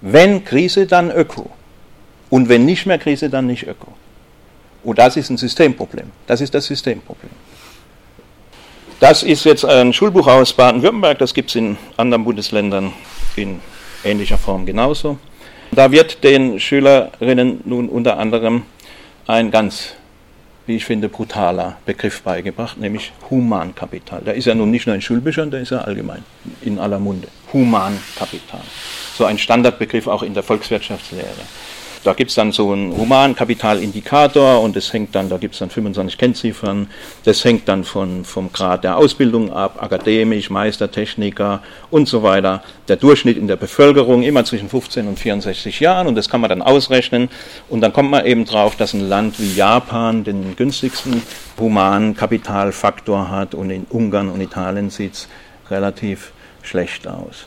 [0.00, 1.50] wenn Krise, dann Öko.
[2.30, 3.92] Und wenn nicht mehr Krise, dann nicht Öko.
[4.84, 6.10] Und das ist ein Systemproblem.
[6.26, 7.30] Das ist das Systemproblem.
[9.02, 12.92] Das ist jetzt ein Schulbuch aus Baden-Württemberg, das gibt es in anderen Bundesländern
[13.34, 13.58] in
[14.04, 15.18] ähnlicher Form genauso.
[15.72, 18.62] Da wird den Schülerinnen nun unter anderem
[19.26, 19.94] ein ganz,
[20.66, 24.20] wie ich finde, brutaler Begriff beigebracht, nämlich Humankapital.
[24.20, 26.22] Der ist ja nun nicht nur in Schulbüchern, der ist ja allgemein
[26.60, 27.26] in aller Munde.
[27.52, 28.62] Humankapital.
[29.18, 31.26] So ein Standardbegriff auch in der Volkswirtschaftslehre.
[32.04, 35.70] Da gibt es dann so einen Humankapitalindicator und das hängt dann, da gibt es dann
[35.70, 36.88] 25 Kennziffern,
[37.24, 42.64] das hängt dann von, vom Grad der Ausbildung ab, akademisch, Meister, Techniker und so weiter.
[42.88, 46.50] Der Durchschnitt in der Bevölkerung immer zwischen 15 und 64 Jahren und das kann man
[46.50, 47.28] dann ausrechnen
[47.68, 51.22] und dann kommt man eben drauf, dass ein Land wie Japan den günstigsten
[51.58, 55.28] Humankapitalfaktor hat und in Ungarn und Italien sieht es
[55.70, 57.46] relativ schlecht aus.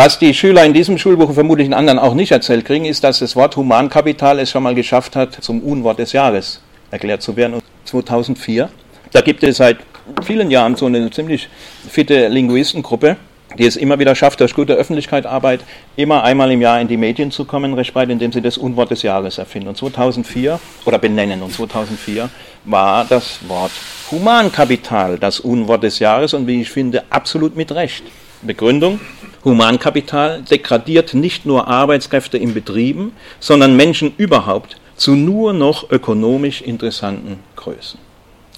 [0.00, 3.18] Was die Schüler in diesem Schulbuch vermutlich in anderen auch nicht erzählt kriegen, ist, dass
[3.18, 6.60] das Wort Humankapital es schon mal geschafft hat, zum Unwort des Jahres
[6.92, 7.60] erklärt zu werden.
[7.84, 8.68] 2004.
[9.10, 9.78] Da gibt es seit
[10.22, 11.48] vielen Jahren so eine ziemlich
[11.90, 13.16] fitte Linguistengruppe,
[13.58, 15.64] die es immer wieder schafft, durch gute Öffentlichkeitsarbeit
[15.96, 18.92] immer einmal im Jahr in die Medien zu kommen, recht bald, indem sie das Unwort
[18.92, 19.70] des Jahres erfinden.
[19.70, 22.30] Und 2004, oder benennen, und 2004
[22.66, 23.72] war das Wort
[24.12, 28.04] Humankapital das Unwort des Jahres und wie ich finde, absolut mit Recht.
[28.42, 29.00] Begründung,
[29.44, 37.40] Humankapital degradiert nicht nur Arbeitskräfte in Betrieben, sondern Menschen überhaupt zu nur noch ökonomisch interessanten
[37.56, 37.98] Größen.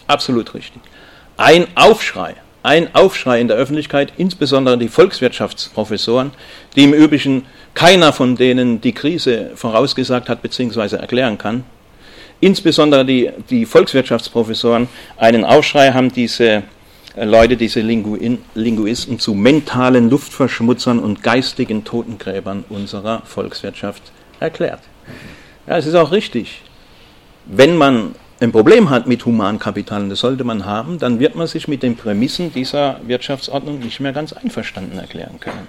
[0.07, 0.81] Absolut richtig.
[1.37, 6.33] Ein Aufschrei ein Aufschrei in der Öffentlichkeit, insbesondere die Volkswirtschaftsprofessoren,
[6.77, 10.97] die im Übrigen keiner von denen die Krise vorausgesagt hat bzw.
[10.97, 11.65] erklären kann.
[12.41, 16.63] Insbesondere die, die Volkswirtschaftsprofessoren einen Aufschrei haben diese
[17.17, 24.03] Leute, diese Linguisten zu mentalen Luftverschmutzern und geistigen Totengräbern unserer Volkswirtschaft
[24.39, 24.81] erklärt.
[25.67, 26.63] Ja, es ist auch richtig.
[27.47, 31.47] Wenn man ein Problem hat mit Humankapital, und das sollte man haben, dann wird man
[31.47, 35.67] sich mit den Prämissen dieser Wirtschaftsordnung nicht mehr ganz einverstanden erklären können.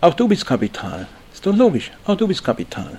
[0.00, 1.08] Auch du bist Kapital.
[1.32, 1.90] Ist doch logisch.
[2.04, 2.98] Auch du bist Kapital.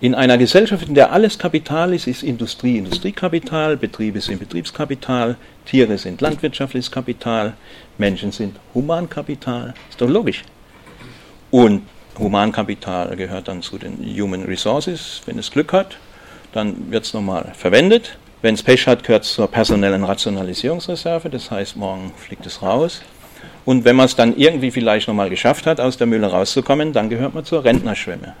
[0.00, 5.98] In einer Gesellschaft, in der alles Kapital ist, ist Industrie Industriekapital, Betriebe sind Betriebskapital, Tiere
[5.98, 7.54] sind landwirtschaftliches Kapital,
[7.98, 9.74] Menschen sind Humankapital.
[9.90, 10.44] Ist doch logisch.
[11.50, 11.82] Und
[12.18, 15.98] Humankapital gehört dann zu den Human Resources, wenn es Glück hat
[16.52, 18.18] dann wird es nochmal verwendet.
[18.42, 23.02] Wenn es Pech hat, gehört es zur personellen Rationalisierungsreserve, das heißt, morgen fliegt es raus.
[23.64, 27.08] Und wenn man es dann irgendwie vielleicht nochmal geschafft hat, aus der Mühle rauszukommen, dann
[27.08, 28.34] gehört man zur Rentnerschwemme.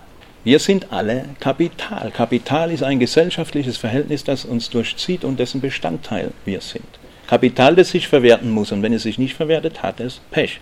[0.44, 2.10] Wir sind alle Kapital.
[2.10, 6.86] Kapital ist ein gesellschaftliches Verhältnis, das uns durchzieht und dessen Bestandteil wir sind.
[7.26, 10.60] Kapital, das sich verwerten muss und wenn es sich nicht verwertet, hat es Pech.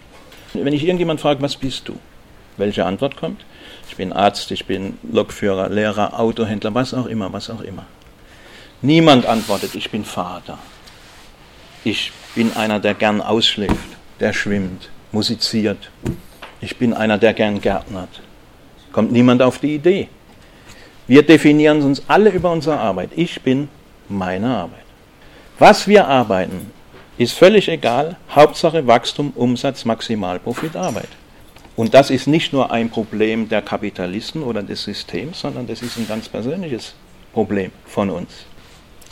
[0.54, 1.96] Wenn ich irgendjemand frage, was bist du?
[2.56, 3.44] Welche Antwort kommt?
[3.88, 7.84] Ich bin Arzt, ich bin Lokführer, Lehrer, Autohändler, was auch immer, was auch immer.
[8.82, 10.58] Niemand antwortet, ich bin Vater.
[11.84, 13.76] Ich bin einer, der gern ausschläft,
[14.20, 15.90] der schwimmt, musiziert.
[16.60, 18.22] Ich bin einer, der gern gärtnert.
[18.96, 20.08] Kommt niemand auf die Idee.
[21.06, 23.10] Wir definieren uns alle über unsere Arbeit.
[23.14, 23.68] Ich bin
[24.08, 24.86] meine Arbeit.
[25.58, 26.70] Was wir arbeiten,
[27.18, 28.16] ist völlig egal.
[28.30, 31.10] Hauptsache Wachstum, Umsatz, Maximalprofit, Arbeit.
[31.76, 35.98] Und das ist nicht nur ein Problem der Kapitalisten oder des Systems, sondern das ist
[35.98, 36.94] ein ganz persönliches
[37.34, 38.46] Problem von uns.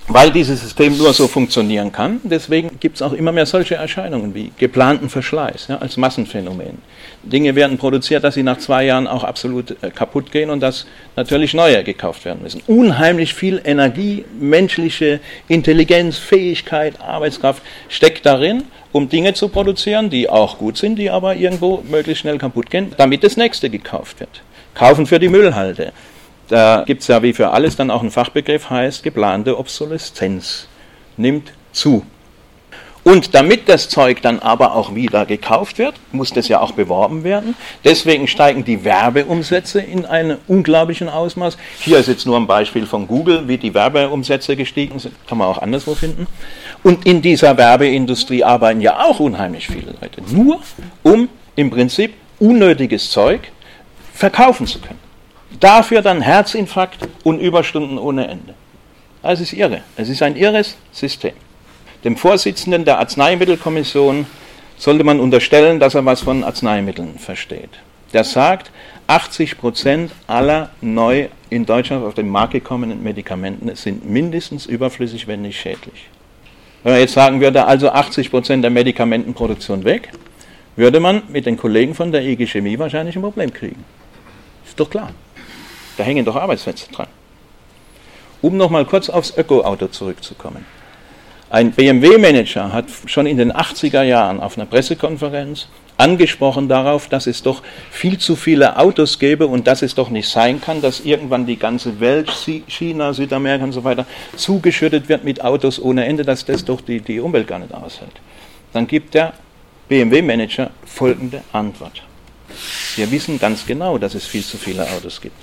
[0.06, 4.34] Weil dieses System nur so funktionieren kann, deswegen gibt es auch immer mehr solche Erscheinungen
[4.34, 6.76] wie geplanten Verschleiß ja, als Massenphänomen.
[7.22, 10.86] Dinge werden produziert, dass sie nach zwei Jahren auch absolut äh, kaputt gehen und dass
[11.16, 12.60] natürlich neue gekauft werden müssen.
[12.66, 20.58] Unheimlich viel Energie, menschliche Intelligenz, Fähigkeit, Arbeitskraft steckt darin, um Dinge zu produzieren, die auch
[20.58, 24.42] gut sind, die aber irgendwo möglichst schnell kaputt gehen, damit das nächste gekauft wird.
[24.74, 25.94] Kaufen für die Müllhalde
[26.54, 30.68] da gibt es ja wie für alles dann auch einen Fachbegriff, heißt geplante Obsoleszenz.
[31.16, 32.06] Nimmt zu.
[33.02, 37.24] Und damit das Zeug dann aber auch wieder gekauft wird, muss das ja auch beworben
[37.24, 37.56] werden.
[37.84, 41.58] Deswegen steigen die Werbeumsätze in einem unglaublichen Ausmaß.
[41.80, 45.14] Hier ist jetzt nur ein Beispiel von Google, wie die Werbeumsätze gestiegen sind.
[45.26, 46.28] Kann man auch anderswo finden.
[46.84, 50.22] Und in dieser Werbeindustrie arbeiten ja auch unheimlich viele Leute.
[50.32, 50.60] Nur
[51.02, 53.40] um im Prinzip unnötiges Zeug
[54.14, 55.03] verkaufen zu können.
[55.60, 58.54] Dafür dann Herzinfarkt und Überstunden ohne Ende.
[59.22, 59.82] Das ist irre.
[59.96, 61.32] Es ist ein irres System.
[62.04, 64.26] Dem Vorsitzenden der Arzneimittelkommission
[64.76, 67.70] sollte man unterstellen, dass er was von Arzneimitteln versteht.
[68.12, 68.70] Der sagt,
[69.06, 75.42] 80 Prozent aller neu in Deutschland auf den Markt gekommenen Medikamente sind mindestens überflüssig, wenn
[75.42, 76.08] nicht schädlich.
[76.82, 80.10] Wenn man jetzt sagen würde, also 80 Prozent der Medikamentenproduktion weg,
[80.76, 83.84] würde man mit den Kollegen von der IG Chemie wahrscheinlich ein Problem kriegen.
[84.66, 85.10] Ist doch klar.
[85.96, 87.08] Da hängen doch Arbeitsplätze dran.
[88.42, 90.66] Um nochmal kurz aufs Öko-Auto zurückzukommen.
[91.50, 97.42] Ein BMW-Manager hat schon in den 80er Jahren auf einer Pressekonferenz angesprochen darauf, dass es
[97.42, 101.46] doch viel zu viele Autos gäbe und dass es doch nicht sein kann, dass irgendwann
[101.46, 102.30] die ganze Welt,
[102.66, 104.04] China, Südamerika und so weiter,
[104.36, 108.10] zugeschüttet wird mit Autos ohne Ende, dass das doch die, die Umwelt gar nicht aushält.
[108.72, 109.34] Dann gibt der
[109.88, 112.02] BMW-Manager folgende Antwort.
[112.96, 115.36] Wir wissen ganz genau, dass es viel zu viele Autos gibt.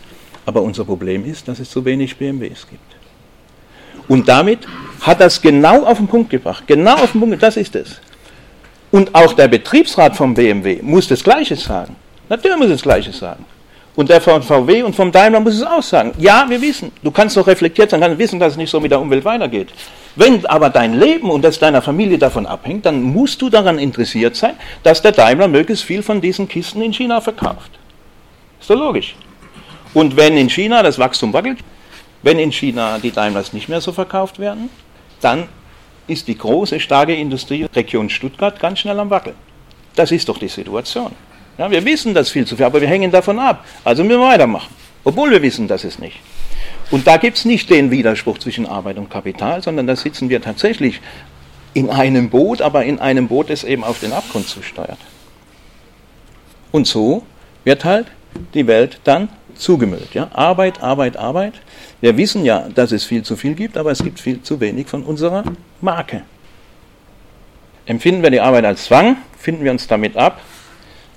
[0.45, 2.81] Aber unser Problem ist, dass es zu wenig BMWs gibt.
[4.07, 4.59] Und damit
[5.01, 6.65] hat das genau auf den Punkt gebracht.
[6.67, 8.01] Genau auf den Punkt, das ist es.
[8.91, 11.95] Und auch der Betriebsrat vom BMW muss das Gleiche sagen.
[12.27, 13.45] Natürlich muss das Gleiche sagen.
[13.95, 16.13] Und der von VW und vom Daimler muss es auch sagen.
[16.17, 18.91] Ja, wir wissen, du kannst doch reflektiert sein, kannst wissen, dass es nicht so mit
[18.91, 19.69] der Umwelt weitergeht.
[20.15, 24.35] Wenn aber dein Leben und das deiner Familie davon abhängt, dann musst du daran interessiert
[24.35, 27.71] sein, dass der Daimler möglichst viel von diesen Kisten in China verkauft.
[28.59, 29.15] Ist doch logisch.
[29.93, 31.59] Und wenn in China das Wachstum wackelt,
[32.23, 34.69] wenn in China die Daimlers nicht mehr so verkauft werden,
[35.21, 35.47] dann
[36.07, 39.35] ist die große, starke Industrieregion Stuttgart ganz schnell am Wackeln.
[39.95, 41.11] Das ist doch die Situation.
[41.57, 43.65] Ja, wir wissen das viel zu viel, aber wir hängen davon ab.
[43.83, 44.73] Also müssen wir weitermachen,
[45.03, 46.17] obwohl wir wissen, dass es nicht.
[46.89, 50.41] Und da gibt es nicht den Widerspruch zwischen Arbeit und Kapital, sondern da sitzen wir
[50.41, 51.01] tatsächlich
[51.73, 54.97] in einem Boot, aber in einem Boot, das eben auf den Abgrund zusteuert.
[56.71, 57.23] Und so
[57.63, 58.07] wird halt
[58.53, 59.29] die Welt dann
[59.61, 60.13] zugemüllt.
[60.13, 60.29] Ja?
[60.33, 61.53] Arbeit, Arbeit, Arbeit.
[62.01, 64.87] Wir wissen ja, dass es viel zu viel gibt, aber es gibt viel zu wenig
[64.87, 65.43] von unserer
[65.79, 66.23] Marke.
[67.85, 70.41] Empfinden wir die Arbeit als Zwang, finden wir uns damit ab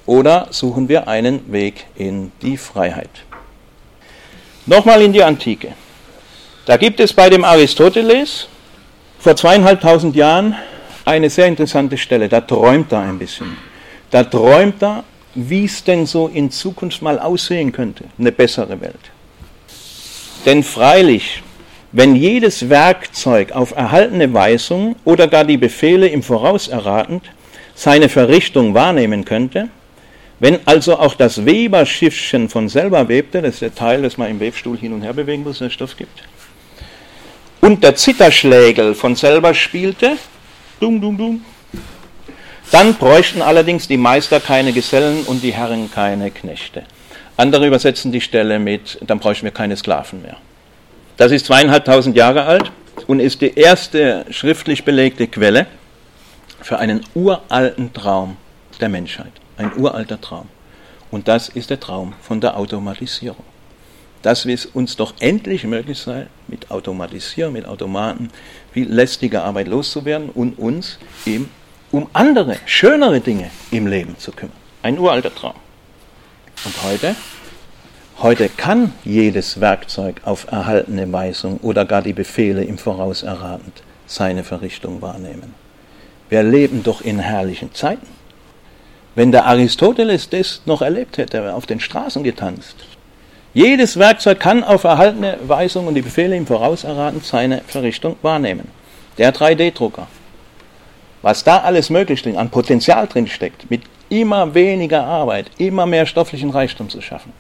[0.07, 3.11] oder suchen wir einen Weg in die Freiheit.
[4.67, 5.73] Nochmal in die Antike.
[6.67, 8.49] Da gibt es bei dem Aristoteles
[9.19, 10.57] vor zweieinhalbtausend Jahren
[11.05, 12.29] eine sehr interessante Stelle.
[12.29, 13.57] Da träumt er ein bisschen.
[14.11, 15.05] Da träumt er,
[15.35, 18.95] wie es denn so in Zukunft mal aussehen könnte, eine bessere Welt.
[20.47, 21.43] Denn freilich,
[21.93, 27.23] wenn jedes Werkzeug auf erhaltene Weisung oder gar die Befehle im Voraus erratend
[27.75, 29.69] seine Verrichtung wahrnehmen könnte,
[30.41, 34.41] wenn also auch das Weberschiffchen von selber webte, das ist der Teil, das man im
[34.41, 36.23] Webstuhl hin und her bewegen muss, der Stoff gibt,
[37.61, 40.19] und der Zitterschlägel von selber spielte,
[40.81, 41.45] dum, dum, dum,
[42.75, 46.83] dann bräuchten allerdings die Meister keine Gesellen und die Herren keine Knechte.
[47.37, 50.39] Andere übersetzen die Stelle mit, dann bräuchten wir keine Sklaven mehr.
[51.17, 52.73] Das ist zweieinhalbtausend Jahre alt
[53.07, 55.69] und ist die erste schriftlich belegte Quelle
[56.63, 58.39] für einen uralten Traum
[58.81, 59.31] der Menschheit.
[59.57, 60.49] Ein uralter Traum.
[61.13, 63.45] Und das ist der Traum von der Automatisierung.
[64.23, 68.31] Dass es uns doch endlich möglich sei, mit Automatisierung, mit Automaten,
[68.73, 71.49] viel lästige Arbeit loszuwerden und uns eben
[71.95, 74.57] um andere, schönere Dinge im Leben zu kümmern.
[74.83, 75.55] Ein uralter Traum.
[76.65, 77.15] Und heute?
[78.21, 84.43] Heute kann jedes Werkzeug auf erhaltene Weisung oder gar die Befehle im Voraus erratend seine
[84.43, 85.55] Verrichtung wahrnehmen.
[86.29, 88.09] Wir leben doch in herrlichen Zeiten.
[89.15, 92.75] Wenn der Aristoteles das noch erlebt hätte, wäre er auf den Straßen getanzt.
[93.53, 98.67] Jedes Werkzeug kann auf erhaltene Weisung und die Befehle im Voraus erratend seine Verrichtung wahrnehmen.
[99.17, 100.09] Der 3D-Drucker,
[101.25, 106.05] was da alles möglich drin, an Potenzial drin steckt, mit immer weniger Arbeit, immer mehr
[106.05, 107.33] stofflichen Reichtum zu schaffen.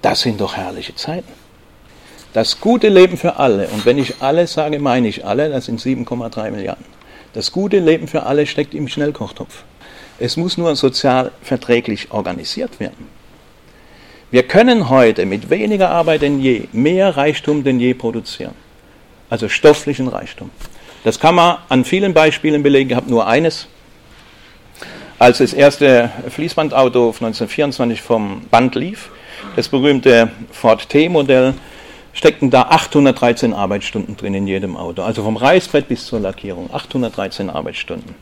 [0.00, 1.30] Das sind doch herrliche Zeiten.
[2.32, 5.78] Das gute Leben für alle, und wenn ich alle sage, meine ich alle, das sind
[5.78, 6.86] 7,3 Milliarden.
[7.34, 9.64] Das gute Leben für alle steckt im Schnellkochtopf.
[10.18, 13.08] Es muss nur sozial verträglich organisiert werden.
[14.30, 18.54] Wir können heute mit weniger Arbeit denn je mehr Reichtum denn je produzieren.
[19.28, 20.50] Also stofflichen Reichtum.
[21.02, 22.90] Das kann man an vielen Beispielen belegen.
[22.90, 23.66] Ich habe nur eines.
[25.18, 29.10] Als das erste Fließbandauto 1924 vom Band lief,
[29.56, 31.54] das berühmte Ford T-Modell,
[32.12, 35.02] steckten da 813 Arbeitsstunden drin in jedem Auto.
[35.02, 36.70] Also vom Reißbrett bis zur Lackierung.
[36.72, 38.14] 813 Arbeitsstunden.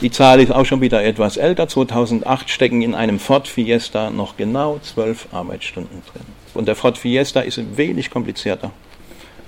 [0.00, 1.68] Die Zahl ist auch schon wieder etwas älter.
[1.68, 6.22] 2008 stecken in einem Ford Fiesta noch genau 12 Arbeitsstunden drin.
[6.54, 8.70] Und der Ford Fiesta ist wenig komplizierter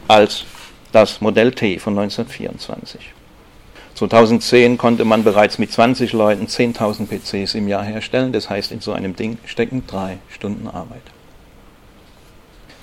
[0.08, 0.44] als
[0.92, 3.12] das Modell T von 1924.
[3.94, 8.32] 2010 konnte man bereits mit 20 Leuten 10.000 PCs im Jahr herstellen.
[8.32, 11.02] Das heißt, in so einem Ding stecken drei Stunden Arbeit.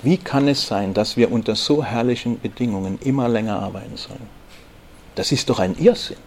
[0.02, 4.30] Wie kann es sein, dass wir unter so herrlichen Bedingungen immer länger arbeiten sollen?
[5.16, 6.18] Das ist doch ein Irrsinn.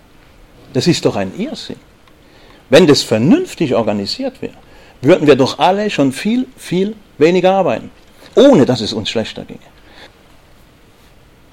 [0.73, 1.77] Das ist doch ein Irrsinn.
[2.69, 4.57] Wenn das vernünftig organisiert wäre,
[5.01, 7.91] würden wir doch alle schon viel, viel weniger arbeiten,
[8.35, 9.72] ohne dass es uns schlechter ginge.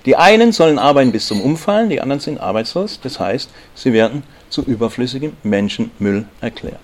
[0.06, 3.00] Die einen sollen arbeiten bis zum Umfallen, die anderen sind arbeitslos.
[3.02, 6.80] Das heißt, sie werden zu überflüssigem Menschenmüll erklärt.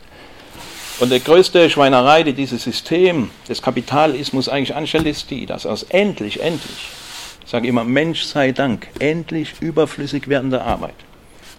[0.99, 5.83] Und die größte Schweinerei, die dieses System des Kapitalismus eigentlich anstellt, ist die, dass aus
[5.83, 6.89] endlich, endlich,
[7.43, 10.95] ich sage immer Mensch sei Dank, endlich überflüssig werdende Arbeit,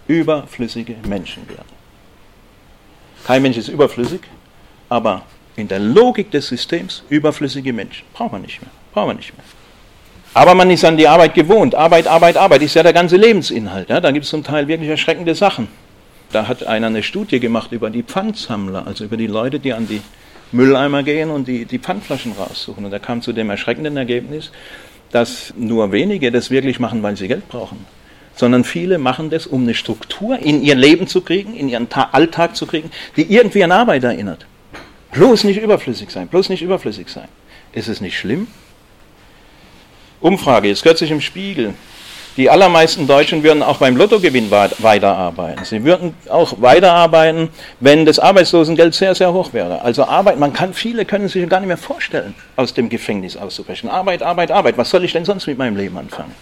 [0.07, 1.77] überflüssige Menschen werden.
[3.25, 4.21] Kein Mensch ist überflüssig,
[4.89, 5.23] aber
[5.55, 8.05] in der Logik des Systems überflüssige Menschen.
[8.13, 8.71] Brauchen wir nicht mehr.
[8.93, 9.45] Brauchen wir nicht mehr.
[10.37, 11.73] Aber man ist an die Arbeit gewohnt.
[11.73, 13.89] Arbeit, Arbeit, Arbeit ist ja der ganze Lebensinhalt.
[13.89, 13.99] Ja?
[13.99, 15.67] Da gibt es zum Teil wirklich erschreckende Sachen.
[16.31, 19.87] Da hat einer eine Studie gemacht über die Pfandsammler, also über die Leute, die an
[19.87, 19.99] die
[20.51, 22.85] Mülleimer gehen und die, die Pfandflaschen raussuchen.
[22.85, 24.51] Und er kam zu dem erschreckenden Ergebnis,
[25.09, 27.87] dass nur wenige das wirklich machen, weil sie Geld brauchen,
[28.35, 32.09] sondern viele machen das, um eine Struktur in ihr Leben zu kriegen, in ihren Ta
[32.11, 34.45] Alltag zu kriegen, die irgendwie an Arbeit erinnert.
[35.13, 37.27] Bloß nicht überflüssig sein, bloß nicht überflüssig sein.
[37.73, 38.45] Ist es nicht schlimm?
[40.21, 41.73] Umfrage, jetzt kürzlich im Spiegel.
[42.37, 45.65] Die allermeisten Deutschen würden auch beim Lottogewinn weiterarbeiten.
[45.65, 49.81] Sie würden auch weiterarbeiten, wenn das Arbeitslosengeld sehr, sehr hoch wäre.
[49.81, 53.89] Also Arbeit, man kann, viele können sich gar nicht mehr vorstellen, aus dem Gefängnis auszubrechen.
[53.89, 54.77] Arbeit, Arbeit, Arbeit.
[54.77, 56.35] Was soll ich denn sonst mit meinem Leben anfangen?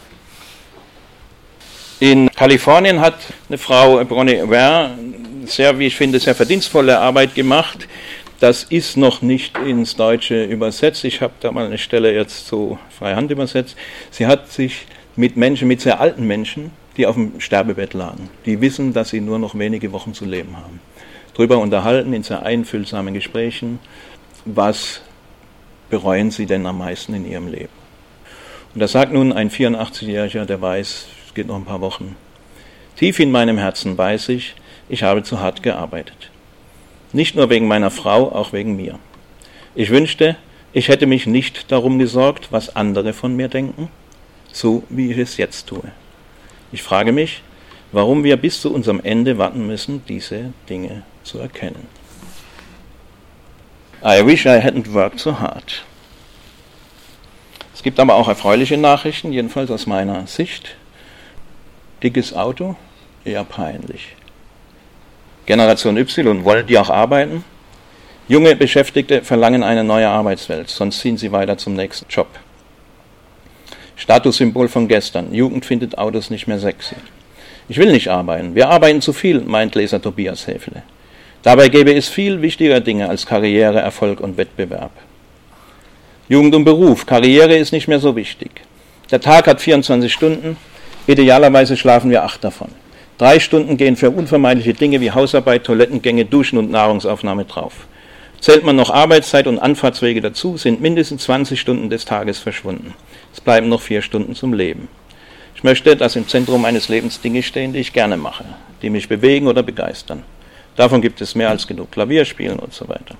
[2.01, 3.15] In Kalifornien hat
[3.47, 4.91] eine Frau, Bronnie Ware,
[5.45, 7.87] sehr, wie ich finde, sehr verdienstvolle Arbeit gemacht.
[8.39, 11.03] Das ist noch nicht ins Deutsche übersetzt.
[11.05, 13.77] Ich habe da mal eine Stelle jetzt so freihand übersetzt.
[14.11, 18.61] Sie hat sich mit Menschen, mit sehr alten Menschen, die auf dem Sterbebett lagen, die
[18.61, 20.79] wissen, dass sie nur noch wenige Wochen zu leben haben,
[21.33, 23.79] darüber unterhalten in sehr einfühlsamen Gesprächen,
[24.45, 25.01] was
[25.89, 27.73] bereuen sie denn am meisten in ihrem Leben.
[28.73, 32.15] Und da sagt nun ein 84-Jähriger, der weiß, es geht noch ein paar Wochen,
[32.95, 34.55] Tief in meinem Herzen weiß ich,
[34.87, 36.31] ich habe zu hart gearbeitet.
[37.15, 38.99] Nicht nur wegen meiner Frau, auch wegen mir.
[39.73, 40.35] Ich wünschte,
[40.73, 43.87] ich hätte mich nicht darum gesorgt, was andere von mir denken,
[44.51, 45.93] so wie ich es jetzt tue.
[46.73, 47.41] Ich frage mich,
[47.93, 51.87] warum wir bis zu unserem Ende warten müssen, diese Dinge zu erkennen.
[54.03, 55.85] I wish I hadn't worked so hard.
[57.73, 60.75] Es gibt aber auch erfreuliche Nachrichten, jedenfalls aus meiner Sicht.
[62.03, 62.75] Dickes Auto,
[63.23, 64.17] eher peinlich.
[65.45, 67.43] Generation Y wollen die auch arbeiten?
[68.27, 72.27] Junge Beschäftigte verlangen eine neue Arbeitswelt, sonst ziehen sie weiter zum nächsten Job.
[73.95, 75.33] Statussymbol von gestern.
[75.33, 76.95] Jugend findet Autos nicht mehr sexy.
[77.69, 78.55] Ich will nicht arbeiten.
[78.55, 80.83] Wir arbeiten zu viel, meint Leser Tobias Häfele.
[81.43, 84.91] Dabei gäbe es viel wichtiger Dinge als Karriere, Erfolg und Wettbewerb.
[86.27, 87.05] Jugend und Beruf.
[87.05, 88.49] Karriere ist nicht mehr so wichtig.
[89.11, 90.57] Der Tag hat 24 Stunden.
[91.05, 92.69] Idealerweise schlafen wir acht davon.
[93.17, 97.87] Drei Stunden gehen für unvermeidliche Dinge wie Hausarbeit, Toilettengänge, Duschen und Nahrungsaufnahme drauf.
[98.41, 102.93] Zählt man noch Arbeitszeit und Anfahrtswege dazu, sind mindestens 20 Stunden des Tages verschwunden.
[103.33, 104.89] Es bleiben noch vier Stunden zum Leben.
[105.55, 108.43] Ich möchte, dass im Zentrum meines Lebens Dinge stehen, die ich gerne mache,
[108.81, 110.23] die mich bewegen oder begeistern.
[110.75, 111.91] Davon gibt es mehr als genug.
[111.91, 113.15] Klavier spielen und so weiter.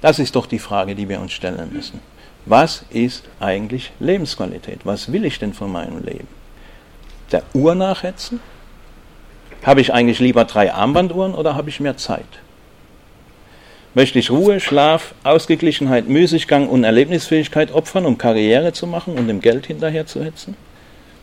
[0.00, 1.98] Das ist doch die Frage, die wir uns stellen müssen.
[2.46, 4.80] Was ist eigentlich Lebensqualität?
[4.84, 6.41] Was will ich denn von meinem Leben?
[7.32, 8.40] Der Uhr nachhetzen?
[9.64, 12.26] Habe ich eigentlich lieber drei Armbanduhren oder habe ich mehr Zeit?
[13.94, 19.40] Möchte ich Ruhe, Schlaf, Ausgeglichenheit, Müßiggang und Erlebnisfähigkeit opfern, um Karriere zu machen und dem
[19.40, 20.56] Geld hinterher zu hetzen?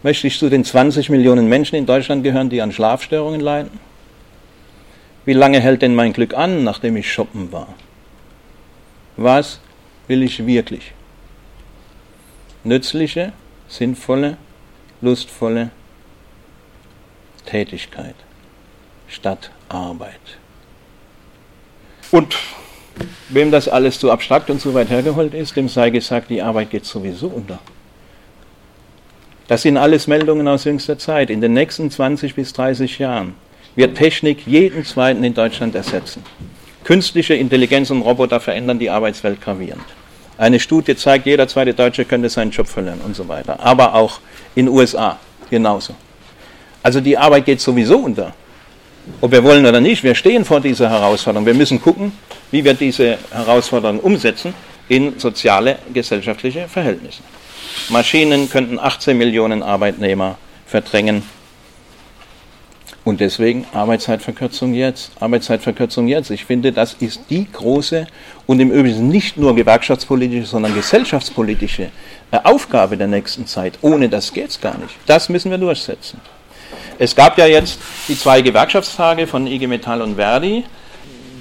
[0.03, 3.79] Möchte ich zu den 20 Millionen Menschen in Deutschland gehören, die an Schlafstörungen leiden?
[5.25, 7.67] Wie lange hält denn mein Glück an, nachdem ich shoppen war?
[9.17, 9.59] Was
[10.07, 10.93] will ich wirklich?
[12.63, 13.33] Nützliche,
[13.67, 14.37] sinnvolle,
[15.01, 15.71] lustvolle
[17.49, 18.15] Tätigkeit
[19.07, 20.37] statt Arbeit.
[22.11, 22.35] Und
[23.29, 26.69] wem das alles zu abstrakt und zu weit hergeholt ist, dem sei gesagt, die Arbeit
[26.69, 27.59] geht sowieso unter.
[29.47, 31.29] Das sind alles Meldungen aus jüngster Zeit.
[31.29, 33.33] In den nächsten 20 bis 30 Jahren
[33.75, 36.23] wird Technik jeden zweiten in Deutschland ersetzen.
[36.83, 39.85] Künstliche Intelligenz und Roboter verändern die Arbeitswelt gravierend.
[40.37, 43.59] Eine Studie zeigt, jeder zweite Deutsche könnte seinen Job verlieren und so weiter.
[43.59, 44.19] Aber auch
[44.55, 45.19] in den USA
[45.49, 45.95] genauso.
[46.83, 48.33] Also die Arbeit geht sowieso unter.
[49.21, 51.45] Ob wir wollen oder nicht, wir stehen vor dieser Herausforderung.
[51.45, 52.11] Wir müssen gucken,
[52.51, 54.53] wie wir diese Herausforderung umsetzen
[54.87, 57.21] in soziale, gesellschaftliche Verhältnisse.
[57.89, 61.23] Maschinen könnten 18 Millionen Arbeitnehmer verdrängen.
[63.03, 66.29] Und deswegen Arbeitszeitverkürzung jetzt, Arbeitszeitverkürzung jetzt.
[66.29, 68.07] Ich finde, das ist die große
[68.45, 71.89] und im Übrigen nicht nur gewerkschaftspolitische, sondern gesellschaftspolitische
[72.31, 73.79] äh, Aufgabe der nächsten Zeit.
[73.81, 74.93] Ohne das geht es gar nicht.
[75.07, 76.19] Das müssen wir durchsetzen.
[77.01, 77.79] Es gab ja jetzt
[78.09, 80.65] die zwei Gewerkschaftstage von IG Metall und Verdi.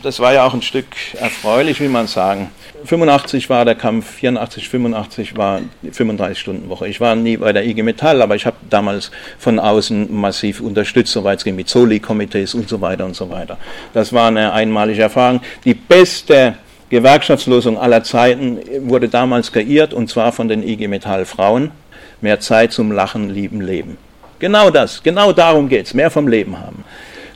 [0.04, 2.52] Das war ja auch ein Stück erfreulich, wie man sagen.
[2.84, 6.86] 85 war der Kampf, 84, 85 war die 35-Stunden-Woche.
[6.86, 11.12] Ich war nie bei der IG Metall, aber ich habe damals von außen massiv unterstützt,
[11.12, 13.58] soweit es ging, mit Soli-Komitees und so weiter und so weiter.
[13.94, 15.40] Das war eine einmalige Erfahrung.
[15.64, 16.54] Die beste
[16.88, 21.72] Gewerkschaftslosung aller Zeiten wurde damals kreiert und zwar von den IG Metall Frauen.
[22.20, 23.98] Mehr Zeit zum Lachen, Lieben, Leben.
[24.38, 26.84] Genau das, genau darum geht es, mehr vom Leben haben.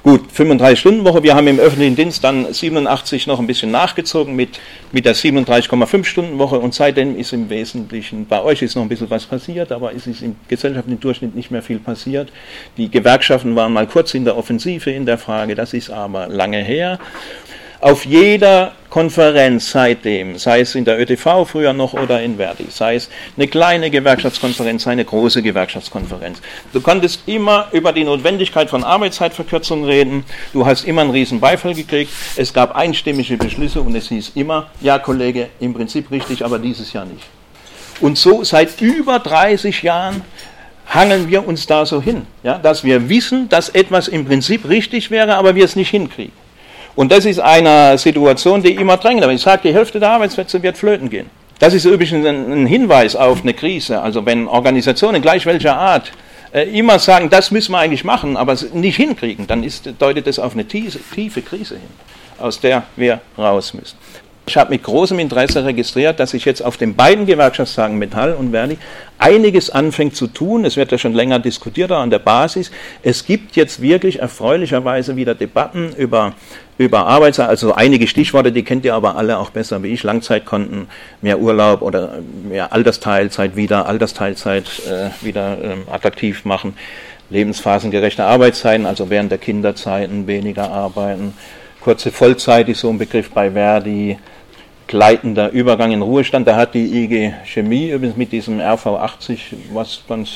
[0.05, 4.59] Gut, 35-Stunden-Woche, wir haben im öffentlichen Dienst dann 87 noch ein bisschen nachgezogen mit,
[4.91, 9.27] mit der 37,5-Stunden-Woche und seitdem ist im Wesentlichen, bei euch ist noch ein bisschen was
[9.27, 12.33] passiert, aber es ist im gesellschaftlichen Durchschnitt nicht mehr viel passiert.
[12.77, 16.59] Die Gewerkschaften waren mal kurz in der Offensive in der Frage, das ist aber lange
[16.59, 16.99] her
[17.83, 22.95] auf jeder Konferenz seitdem, sei es in der ÖTV früher noch oder in Verdi, sei
[22.95, 26.41] es eine kleine Gewerkschaftskonferenz, sei eine große Gewerkschaftskonferenz.
[26.73, 31.75] Du konntest immer über die Notwendigkeit von Arbeitszeitverkürzung reden, du hast immer einen riesen Beifall
[31.75, 36.61] gekriegt, es gab einstimmige Beschlüsse und es hieß immer, ja Kollege, im Prinzip richtig, aber
[36.61, 37.25] dieses Jahr nicht.
[38.01, 40.23] Und so seit über 30 Jahren
[40.87, 45.11] hangeln wir uns da so hin, ja, dass wir wissen, dass etwas im Prinzip richtig
[45.11, 46.42] wäre, aber wir es nicht hinkriegen.
[46.95, 49.23] Und das ist eine Situation, die immer drängt.
[49.23, 51.31] Aber ich sage, die Hälfte der Arbeitsplätze wird flöten gehen.
[51.59, 54.01] Das ist übrigens ein Hinweis auf eine Krise.
[54.01, 56.13] Also wenn Organisationen gleich welcher Art
[56.53, 60.27] äh, immer sagen, das müssen wir eigentlich machen, aber es nicht hinkriegen, dann ist, deutet
[60.27, 61.89] das auf eine tiefe, tiefe Krise hin,
[62.39, 63.97] aus der wir raus müssen.
[64.45, 68.51] Ich habe mit großem Interesse registriert, dass sich jetzt auf den beiden Gewerkschaftstagen Metall und
[68.51, 68.77] Verdi
[69.19, 70.65] einiges anfängt zu tun.
[70.65, 72.73] Es wird ja schon länger diskutiert an der Basis.
[73.05, 76.33] Es gibt jetzt wirklich erfreulicherweise wieder Debatten über,
[76.77, 80.03] über Arbeitszeit, also einige Stichworte, die kennt ihr aber alle auch besser wie ich.
[80.03, 80.89] Langzeitkonten,
[81.21, 82.19] mehr Urlaub oder
[82.49, 86.77] mehr Altersteilzeit wieder, Altersteilzeit äh, wieder äh, attraktiv machen.
[87.31, 91.33] Lebensphasengerechte Arbeitszeiten, also während der Kinderzeiten weniger arbeiten.
[91.81, 94.19] Kurze Vollzeit ist so ein Begriff bei Verdi.
[94.93, 99.39] Gleitender Übergang in Ruhestand, da hat die IG Chemie übrigens mit diesem RV80
[99.73, 100.29] was ganz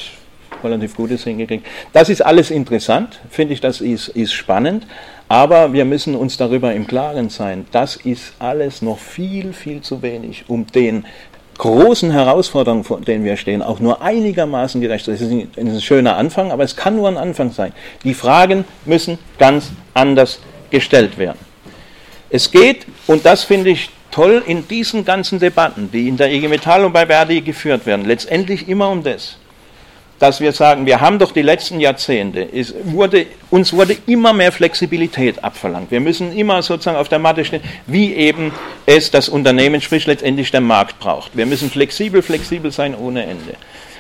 [0.65, 1.67] relativ Gutes hingekriegt.
[1.93, 4.87] Das ist alles interessant, finde ich, das ist, ist spannend,
[5.29, 10.01] aber wir müssen uns darüber im Klaren sein, das ist alles noch viel, viel zu
[10.01, 11.05] wenig, um den
[11.59, 15.07] großen Herausforderungen, vor denen wir stehen, auch nur einigermaßen gerecht.
[15.07, 17.75] Das ist ein schöner Anfang, aber es kann nur ein Anfang sein.
[18.05, 20.41] Die Fragen müssen ganz anders
[20.71, 21.41] gestellt werden.
[22.31, 26.49] Es geht, und das finde ich toll, in diesen ganzen Debatten, die in der IG
[26.49, 29.37] Metall und bei Verdi geführt werden, letztendlich immer um das
[30.19, 32.49] dass wir sagen, wir haben doch die letzten Jahrzehnte,
[32.85, 35.91] wurde, uns wurde immer mehr Flexibilität abverlangt.
[35.91, 38.53] Wir müssen immer sozusagen auf der Matte stehen, wie eben
[38.87, 41.37] es das Unternehmen, sprich letztendlich der Markt braucht.
[41.37, 43.57] Wir müssen flexibel, flexibel sein ohne Ende.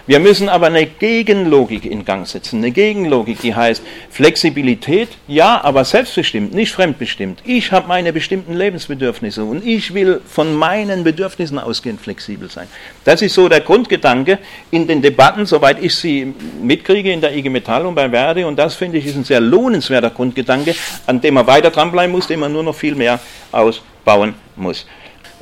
[0.09, 2.59] Wir müssen aber eine Gegenlogik in Gang setzen.
[2.59, 7.43] Eine Gegenlogik, die heißt Flexibilität, ja, aber selbstbestimmt, nicht fremdbestimmt.
[7.45, 12.69] Ich habe meine bestimmten Lebensbedürfnisse und ich will von meinen Bedürfnissen ausgehend flexibel sein.
[13.03, 14.39] Das ist so der Grundgedanke
[14.71, 16.33] in den Debatten, soweit ich sie
[16.63, 18.45] mitkriege in der IG Metall und bei Verdi.
[18.45, 20.77] Und das finde ich ist ein sehr lohnenswerter Grundgedanke,
[21.07, 23.19] an dem man weiter dranbleiben muss, den man nur noch viel mehr
[23.51, 24.87] ausbauen muss.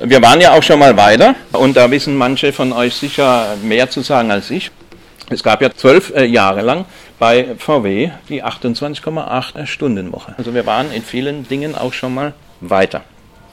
[0.00, 3.88] Wir waren ja auch schon mal weiter und da wissen manche von euch sicher mehr
[3.88, 4.72] zu sagen als ich.
[5.30, 6.84] Es gab ja zwölf äh, Jahre lang
[7.20, 10.34] bei VW die 28,8 Stunden Woche.
[10.36, 13.02] Also wir waren in vielen Dingen auch schon mal weiter.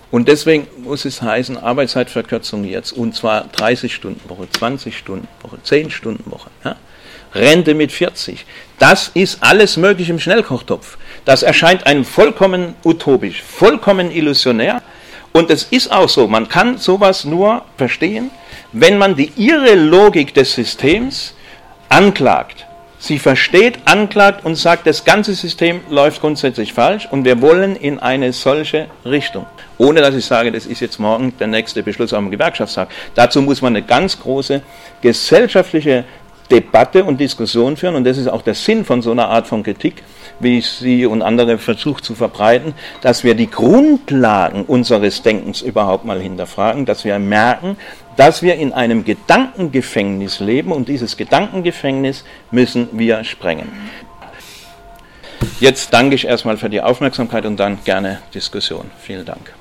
[0.09, 5.57] Und deswegen muss es heißen, Arbeitszeitverkürzung jetzt, und zwar 30 Stunden Woche, 20 Stunden Woche,
[5.63, 6.49] 10 Stunden Woche.
[6.65, 6.75] Ja?
[7.33, 8.45] Rente mit 40.
[8.79, 10.97] Das ist alles möglich im Schnellkochtopf.
[11.23, 14.81] Das erscheint einem vollkommen utopisch, vollkommen illusionär.
[15.33, 18.31] Und es ist auch so, man kann sowas nur verstehen,
[18.73, 21.33] wenn man die irre Logik des Systems
[21.89, 22.65] anklagt.
[22.99, 27.97] Sie versteht, anklagt und sagt, das ganze System läuft grundsätzlich falsch und wir wollen in
[27.97, 29.47] eine solche Richtung.
[29.79, 32.89] Ohne dass ich sage, das ist jetzt morgen der nächste Beschluss am Gewerkschaftstag.
[33.15, 34.61] Dazu muss man eine ganz große
[35.01, 36.05] gesellschaftliche
[36.51, 39.63] Debatte und Diskussion führen und das ist auch der Sinn von so einer Art von
[39.63, 40.03] Kritik,
[40.43, 46.05] wie ich sie und andere versuche zu verbreiten, dass wir die Grundlagen unseres Denkens überhaupt
[46.05, 47.77] mal hinterfragen, dass wir merken,
[48.17, 53.69] dass wir in einem Gedankengefängnis leben und dieses Gedankengefängnis müssen wir sprengen.
[55.59, 58.91] Jetzt danke ich erstmal für die Aufmerksamkeit und dann gerne Diskussion.
[58.99, 59.53] Vielen Dank.